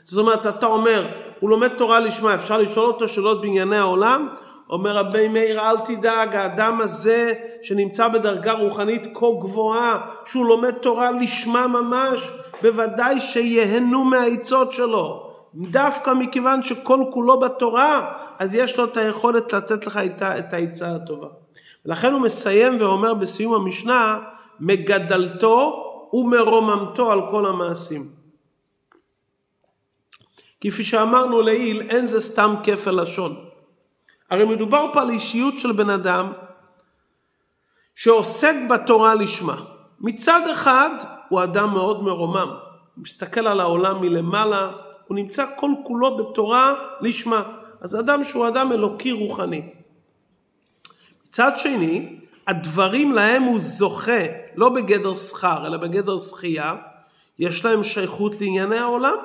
זאת 0.04 0.20
אומרת, 0.20 0.48
אתה 0.48 0.66
אומר, 0.66 1.08
הוא 1.40 1.50
לומד 1.50 1.68
תורה 1.68 2.00
לשמה, 2.00 2.36
אפשר 2.36 2.58
לשאול 2.58 2.86
אותו 2.86 3.08
שאלות 3.08 3.42
בענייני 3.42 3.78
העולם? 3.78 4.28
אומר 4.70 4.98
רבי 4.98 5.28
מאיר 5.28 5.60
אל 5.60 5.78
תדאג 5.78 6.36
האדם 6.36 6.82
הזה 6.82 7.34
שנמצא 7.64 8.08
בדרגה 8.08 8.52
רוחנית 8.52 9.08
כה 9.14 9.26
גבוהה 9.42 10.02
שהוא 10.26 10.46
לומד 10.46 10.72
תורה 10.72 11.12
לשמה 11.12 11.68
ממש 11.68 12.30
בוודאי 12.62 13.20
שיהנו 13.20 14.04
מהעצות 14.04 14.74
שלו. 14.74 15.32
דווקא 15.56 16.14
מכיוון 16.14 16.64
שכל 16.64 17.00
כולו 17.12 17.40
בתורה 17.40 18.14
אז 18.40 18.56
יש 18.56 18.78
לו 18.78 18.86
את 18.86 18.98
היכולת 18.98 19.54
לתת 19.54 19.88
לך 19.88 20.00
את 20.22 20.54
העצה 20.54 20.96
הטובה. 20.96 21.28
לכן 21.86 22.14
הוא 22.14 22.22
מסיים 22.22 22.82
ואומר 22.82 23.14
בסיום 23.14 23.54
המשנה 23.54 24.20
מגדלתו 24.60 25.82
ומרוממתו 26.14 27.12
על 27.12 27.22
כל 27.32 27.46
המעשים. 27.46 28.02
כפי 30.62 30.84
שאמרנו 30.84 31.42
לעיל 31.42 31.82
אין 31.82 32.08
זה 32.08 32.22
סתם 32.22 32.56
כפל 32.64 33.02
לשון 33.02 33.46
הרי 34.30 34.46
מדובר 34.46 34.90
פה 34.94 35.02
על 35.02 35.10
אישיות 35.10 35.60
של 35.60 35.72
בן 35.72 35.90
אדם 35.90 36.32
שעוסק 37.96 38.56
בתורה 38.70 39.16
לשמה. 39.16 39.64
מצד 40.00 40.42
אחד 40.52 40.90
הוא 41.30 41.44
אדם 41.44 41.74
מאוד 41.74 42.04
מרומם, 42.04 42.50
מסתכל 42.98 43.48
על 43.48 43.60
העולם 43.60 44.02
מלמעלה, 44.02 44.72
הוא 45.08 45.16
נמצא 45.16 45.46
כל 45.56 45.72
כולו 45.84 46.18
בתורה 46.18 46.74
לשמה. 47.02 47.44
אז 47.82 48.00
אדם 48.00 48.24
שהוא 48.24 48.48
אדם 48.48 48.72
אלוקי 48.72 49.12
רוחני. 49.12 49.70
מצד 51.28 51.52
שני, 51.58 52.20
הדברים 52.48 53.12
להם 53.12 53.44
הוא 53.44 53.60
זוכה, 53.60 54.24
לא 54.56 54.70
בגדר 54.70 55.16
שכר, 55.16 55.68
אלא 55.68 55.78
בגדר 55.78 56.18
זכייה, 56.18 56.76
יש 57.40 57.66
להם 57.66 57.84
שייכות 57.84 58.42
לענייני 58.42 58.78
העולם. 58.78 59.16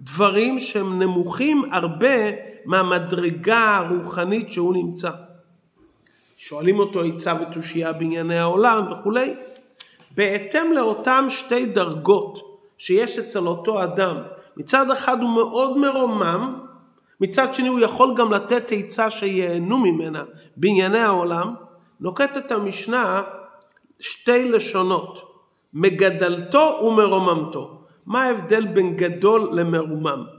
דברים 0.00 0.58
שהם 0.58 1.02
נמוכים 1.02 1.64
הרבה 1.72 2.16
מהמדרגה 2.64 3.76
הרוחנית 3.76 4.52
שהוא 4.52 4.74
נמצא. 4.74 5.10
שואלים 6.36 6.78
אותו 6.78 7.02
עצה 7.02 7.34
ותושייה 7.42 7.92
בענייני 7.92 8.38
העולם 8.38 8.92
וכולי. 8.92 9.34
בהתאם 10.10 10.72
לאותם 10.72 11.26
שתי 11.30 11.66
דרגות 11.66 12.60
שיש 12.78 13.18
אצל 13.18 13.46
אותו 13.46 13.82
אדם, 13.84 14.16
מצד 14.56 14.90
אחד 14.90 15.22
הוא 15.22 15.30
מאוד 15.30 15.78
מרומם, 15.78 16.58
מצד 17.20 17.54
שני 17.54 17.68
הוא 17.68 17.80
יכול 17.80 18.14
גם 18.16 18.32
לתת 18.32 18.72
עצה 18.72 19.10
שייהנו 19.10 19.78
ממנה 19.78 20.24
בענייני 20.56 20.98
העולם, 20.98 21.54
נוקטת 22.00 22.52
המשנה 22.52 23.22
שתי 24.00 24.48
לשונות, 24.48 25.28
מגדלתו 25.74 26.80
ומרוממתו. 26.84 27.80
מה 28.06 28.22
ההבדל 28.22 28.66
בין 28.66 28.96
גדול 28.96 29.48
למרומם? 29.52 30.37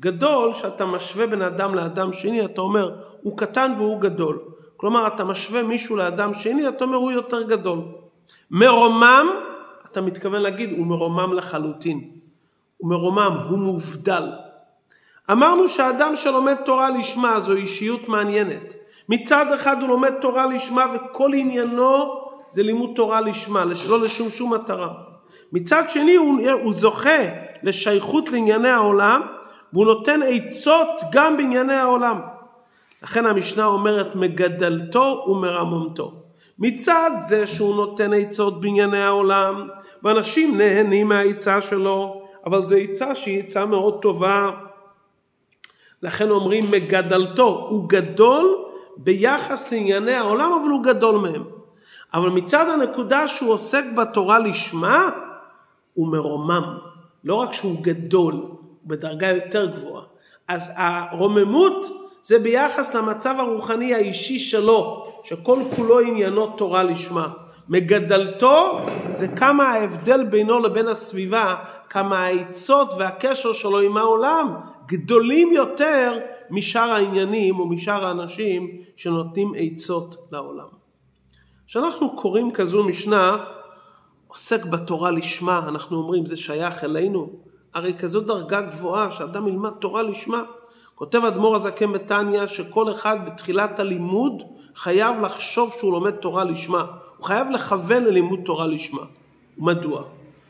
גדול, 0.00 0.54
שאתה 0.54 0.86
משווה 0.86 1.26
בין 1.26 1.42
אדם 1.42 1.74
לאדם 1.74 2.12
שני, 2.12 2.44
אתה 2.44 2.60
אומר, 2.60 2.96
הוא 3.22 3.38
קטן 3.38 3.72
והוא 3.76 4.00
גדול. 4.00 4.38
כלומר, 4.76 5.06
אתה 5.06 5.24
משווה 5.24 5.62
מישהו 5.62 5.96
לאדם 5.96 6.34
שני, 6.34 6.68
אתה 6.68 6.84
אומר, 6.84 6.96
הוא 6.96 7.12
יותר 7.12 7.42
גדול. 7.42 7.78
מרומם, 8.50 9.26
אתה 9.92 10.00
מתכוון 10.00 10.42
להגיד, 10.42 10.78
הוא 10.78 10.86
מרומם 10.86 11.32
לחלוטין. 11.32 12.10
הוא 12.76 12.90
מרומם, 12.90 13.38
הוא 13.50 13.58
מובדל. 13.58 14.30
אמרנו 15.30 15.68
שאדם 15.68 16.16
שלומד 16.16 16.54
תורה 16.64 16.90
לשמה 16.90 17.40
זו 17.40 17.52
אישיות 17.52 18.08
מעניינת. 18.08 18.74
מצד 19.08 19.52
אחד 19.54 19.80
הוא 19.80 19.88
לומד 19.88 20.12
תורה 20.20 20.46
לשמה 20.46 20.86
וכל 20.94 21.30
עניינו 21.34 22.14
זה 22.50 22.62
לימוד 22.62 22.90
תורה 22.96 23.20
לשמה, 23.20 23.64
לא 23.88 24.00
לשום 24.00 24.30
שום 24.30 24.54
מטרה. 24.54 24.92
מצד 25.52 25.82
שני 25.90 26.16
הוא, 26.16 26.38
הוא 26.62 26.72
זוכה 26.72 27.18
לשייכות 27.62 28.28
לענייני 28.32 28.68
העולם 28.68 29.22
והוא 29.72 29.86
נותן 29.86 30.20
עצות 30.28 30.88
גם 31.12 31.36
בענייני 31.36 31.74
העולם. 31.74 32.20
לכן 33.02 33.26
המשנה 33.26 33.66
אומרת 33.66 34.14
מגדלתו 34.14 35.24
ומרממתו. 35.28 36.12
מצד 36.58 37.10
זה 37.28 37.46
שהוא 37.46 37.76
נותן 37.76 38.12
עצות 38.12 38.60
בענייני 38.60 39.02
העולם 39.02 39.68
ואנשים 40.02 40.58
נהנים 40.58 41.08
מהעצה 41.08 41.62
שלו 41.62 42.22
אבל 42.46 42.64
זו 42.64 42.76
עצה 42.76 43.14
שהיא 43.14 43.42
עצה 43.42 43.66
מאוד 43.66 44.02
טובה 44.02 44.50
לכן 46.02 46.30
אומרים 46.30 46.70
מגדלתו 46.70 47.66
הוא 47.70 47.88
גדול 47.88 48.64
ביחס 48.96 49.72
לענייני 49.72 50.12
העולם 50.12 50.52
אבל 50.52 50.70
הוא 50.70 50.84
גדול 50.84 51.20
מהם 51.20 51.44
אבל 52.14 52.28
מצד 52.28 52.68
הנקודה 52.68 53.28
שהוא 53.28 53.52
עוסק 53.52 53.84
בתורה 53.96 54.38
לשמה 54.38 55.10
הוא 55.94 56.12
מרומם 56.12 56.78
לא 57.24 57.34
רק 57.34 57.52
שהוא 57.52 57.76
גדול 57.82 58.34
בדרגה 58.86 59.28
יותר 59.28 59.66
גבוהה 59.66 60.04
אז 60.48 60.72
הרוממות 60.76 61.86
זה 62.22 62.38
ביחס 62.38 62.94
למצב 62.94 63.34
הרוחני 63.38 63.94
האישי 63.94 64.38
שלו, 64.38 65.06
שכל 65.24 65.58
כולו 65.76 66.00
עניינו 66.00 66.46
תורה 66.46 66.82
לשמה. 66.82 67.28
מגדלתו 67.68 68.78
זה 69.10 69.28
כמה 69.28 69.64
ההבדל 69.64 70.24
בינו 70.24 70.58
לבין 70.58 70.88
הסביבה, 70.88 71.56
כמה 71.90 72.18
העצות 72.18 72.88
והקשר 72.98 73.52
שלו 73.52 73.80
עם 73.80 73.96
העולם 73.96 74.54
גדולים 74.86 75.52
יותר 75.52 76.18
משאר 76.50 76.90
העניינים 76.90 77.60
או 77.60 77.66
משאר 77.66 78.06
האנשים 78.06 78.80
שנותנים 78.96 79.52
עצות 79.56 80.28
לעולם. 80.32 80.68
כשאנחנו 81.66 82.16
קוראים 82.16 82.50
כזו 82.50 82.84
משנה, 82.84 83.44
עוסק 84.26 84.64
בתורה 84.64 85.10
לשמה, 85.10 85.68
אנחנו 85.68 85.96
אומרים 85.96 86.26
זה 86.26 86.36
שייך 86.36 86.84
אלינו, 86.84 87.30
הרי 87.74 87.94
כזו 87.94 88.20
דרגה 88.20 88.60
גבוהה 88.60 89.12
שאדם 89.12 89.48
ילמד 89.48 89.70
תורה 89.70 90.02
לשמה. 90.02 90.42
כותב 90.94 91.24
אדמו"ר 91.24 91.56
הזקן 91.56 91.92
בתניא 91.92 92.46
שכל 92.46 92.92
אחד 92.92 93.26
בתחילת 93.26 93.80
הלימוד 93.80 94.42
חייב 94.76 95.20
לחשוב 95.20 95.74
שהוא 95.78 95.92
לומד 95.92 96.10
תורה 96.10 96.44
לשמה. 96.44 96.86
הוא 97.16 97.26
חייב 97.26 97.50
לכוון 97.50 98.04
ללימוד 98.04 98.40
תורה 98.44 98.66
לשמה. 98.66 99.02
מדוע? 99.58 100.04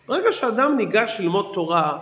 ברגע 0.09 0.33
שאדם 0.33 0.77
ניגש 0.77 1.17
ללמוד 1.21 1.51
תורה, 1.53 1.99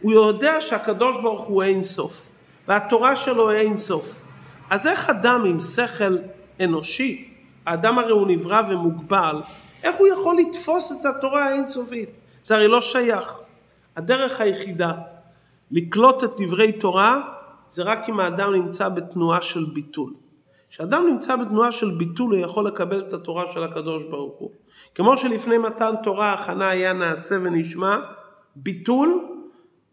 הוא 0.00 0.12
יודע 0.12 0.60
שהקדוש 0.60 1.16
ברוך 1.16 1.40
הוא 1.40 1.62
אין 1.62 1.82
סוף, 1.82 2.28
והתורה 2.68 3.16
שלו 3.16 3.50
אין 3.50 3.76
סוף. 3.78 4.22
אז 4.70 4.86
איך 4.86 5.10
אדם 5.10 5.44
עם 5.44 5.60
שכל 5.60 6.16
אנושי, 6.60 7.28
האדם 7.66 7.98
הרי 7.98 8.10
הוא 8.10 8.26
נברא 8.26 8.62
ומוגבל, 8.68 9.40
איך 9.82 9.96
הוא 9.96 10.08
יכול 10.08 10.36
לתפוס 10.36 10.92
את 10.92 11.06
התורה 11.06 11.44
האינסופית? 11.44 12.08
זה 12.44 12.54
הרי 12.54 12.68
לא 12.68 12.80
שייך. 12.80 13.45
הדרך 13.96 14.40
היחידה 14.40 14.92
לקלוט 15.70 16.24
את 16.24 16.30
דברי 16.40 16.72
תורה 16.72 17.20
זה 17.68 17.82
רק 17.82 18.08
אם 18.08 18.20
האדם 18.20 18.52
נמצא 18.52 18.88
בתנועה 18.88 19.42
של 19.42 19.64
ביטול. 19.64 20.14
כשאדם 20.70 21.06
נמצא 21.10 21.36
בתנועה 21.36 21.72
של 21.72 21.90
ביטול 21.90 22.34
הוא 22.34 22.44
יכול 22.44 22.66
לקבל 22.66 23.00
את 23.00 23.12
התורה 23.12 23.44
של 23.52 23.62
הקדוש 23.62 24.02
ברוך 24.02 24.36
הוא. 24.36 24.50
כמו 24.94 25.16
שלפני 25.16 25.58
מתן 25.58 25.94
תורה 26.02 26.32
הכנה 26.32 26.68
היה 26.68 26.92
נעשה 26.92 27.34
ונשמע, 27.42 27.96
ביטול, 28.56 29.24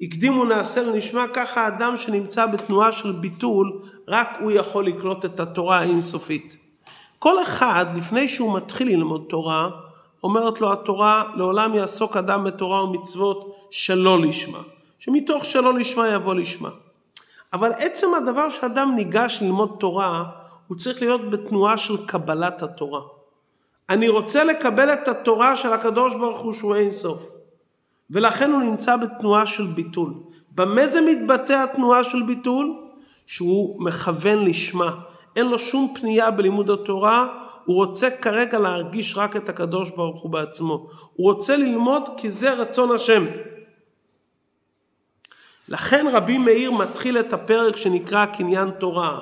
הקדימו 0.01 0.45
נעשה 0.45 0.81
ונשמע, 0.81 1.25
ככה 1.33 1.61
האדם 1.61 1.97
שנמצא 1.97 2.45
בתנועה 2.45 2.91
של 2.91 3.11
ביטול, 3.11 3.81
רק 4.07 4.27
הוא 4.39 4.51
יכול 4.51 4.85
לקלוט 4.87 5.25
את 5.25 5.39
התורה 5.39 5.79
האינסופית. 5.79 6.57
כל 7.19 7.41
אחד 7.41 7.85
לפני 7.97 8.27
שהוא 8.27 8.55
מתחיל 8.57 8.87
ללמוד 8.87 9.25
תורה, 9.29 9.69
אומרת 10.23 10.61
לו 10.61 10.73
התורה, 10.73 11.23
לעולם 11.35 11.75
יעסוק 11.75 12.17
אדם 12.17 12.43
בתורה 12.43 12.83
ומצוות 12.83 13.55
שלא 13.71 14.19
לשמה. 14.21 14.59
שמתוך 14.99 15.45
שלא 15.45 15.73
לשמה 15.73 16.07
יבוא 16.07 16.35
לשמה. 16.35 16.69
אבל 17.53 17.71
עצם 17.71 18.07
הדבר 18.17 18.49
שאדם 18.49 18.95
ניגש 18.95 19.39
ללמוד 19.41 19.75
תורה, 19.79 20.23
הוא 20.67 20.77
צריך 20.77 21.01
להיות 21.01 21.29
בתנועה 21.29 21.77
של 21.77 22.05
קבלת 22.05 22.63
התורה. 22.63 23.01
אני 23.89 24.09
רוצה 24.09 24.43
לקבל 24.43 24.93
את 24.93 25.07
התורה 25.07 25.55
של 25.55 25.73
הקדוש 25.73 26.15
ברוך 26.15 26.39
הוא 26.39 26.53
שהוא 26.53 26.75
אין 26.75 26.91
סוף. 26.91 27.35
ולכן 28.09 28.51
הוא 28.51 28.61
נמצא 28.61 28.97
בתנועה 28.97 29.45
של 29.45 29.65
ביטול. 29.65 30.13
במה 30.51 30.87
זה 30.87 31.01
מתבטא 31.01 31.63
התנועה 31.63 32.03
של 32.03 32.21
ביטול? 32.21 32.73
שהוא 33.27 33.83
מכוון 33.83 34.45
לשמה. 34.45 34.95
אין 35.35 35.47
לו 35.47 35.59
שום 35.59 35.93
פנייה 35.99 36.31
בלימוד 36.31 36.69
התורה, 36.69 37.27
הוא 37.65 37.75
רוצה 37.75 38.09
כרגע 38.21 38.59
להרגיש 38.59 39.17
רק 39.17 39.35
את 39.35 39.49
הקדוש 39.49 39.89
ברוך 39.89 40.21
הוא 40.21 40.31
בעצמו. 40.31 40.87
הוא 41.13 41.33
רוצה 41.33 41.57
ללמוד 41.57 42.09
כי 42.17 42.31
זה 42.31 42.53
רצון 42.53 42.91
השם. 42.91 43.25
לכן 45.69 46.05
רבי 46.13 46.37
מאיר 46.37 46.71
מתחיל 46.71 47.19
את 47.19 47.33
הפרק 47.33 47.75
שנקרא 47.75 48.25
קניין 48.25 48.71
תורה 48.71 49.19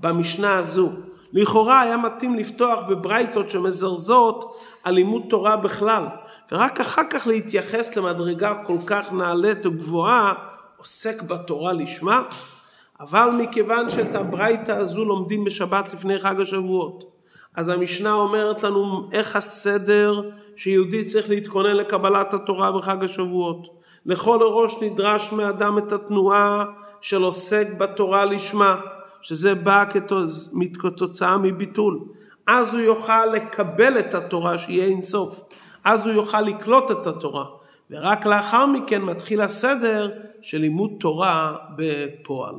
במשנה 0.00 0.58
הזו. 0.58 0.90
לכאורה 1.32 1.80
היה 1.80 1.96
מתאים 1.96 2.34
לפתוח 2.34 2.78
בברייתות 2.88 3.50
שמזרזות 3.50 4.60
על 4.84 4.94
לימוד 4.94 5.22
תורה 5.30 5.56
בכלל, 5.56 6.04
ורק 6.52 6.80
אחר 6.80 7.02
כך 7.10 7.26
להתייחס 7.26 7.96
למדרגה 7.96 8.64
כל 8.64 8.78
כך 8.86 9.12
נעלית 9.12 9.66
וגבוהה, 9.66 10.34
עוסק 10.76 11.22
בתורה 11.22 11.72
לשמה. 11.72 12.22
אבל 13.00 13.30
מכיוון 13.30 13.90
שאת 13.90 14.14
הברייתא 14.14 14.72
הזו 14.72 15.04
לומדים 15.04 15.44
בשבת 15.44 15.94
לפני 15.94 16.18
חג 16.18 16.40
השבועות, 16.40 17.13
אז 17.54 17.68
המשנה 17.68 18.12
אומרת 18.12 18.62
לנו 18.62 19.08
איך 19.12 19.36
הסדר 19.36 20.30
שיהודי 20.56 21.04
צריך 21.04 21.28
להתכונן 21.28 21.76
לקבלת 21.76 22.34
התורה 22.34 22.72
בחג 22.72 23.04
השבועות. 23.04 23.68
לכל 24.06 24.38
ראש 24.42 24.74
נדרש 24.82 25.32
מאדם 25.32 25.78
את 25.78 25.92
התנועה 25.92 26.64
של 27.00 27.22
עוסק 27.22 27.66
בתורה 27.78 28.24
לשמה, 28.24 28.76
שזה 29.20 29.54
בא 29.54 29.84
כתוצאה 30.78 31.38
מביטול. 31.38 32.00
אז 32.46 32.74
הוא 32.74 32.80
יוכל 32.80 33.26
לקבל 33.26 33.98
את 33.98 34.14
התורה 34.14 34.58
שיהיה 34.58 34.84
אינסוף. 34.84 35.40
אז 35.84 36.06
הוא 36.06 36.12
יוכל 36.12 36.40
לקלוט 36.40 36.90
את 36.90 37.06
התורה. 37.06 37.44
ורק 37.90 38.26
לאחר 38.26 38.66
מכן 38.66 39.02
מתחיל 39.02 39.40
הסדר 39.40 40.10
של 40.42 40.58
לימוד 40.58 40.90
תורה 41.00 41.56
בפועל. 41.76 42.54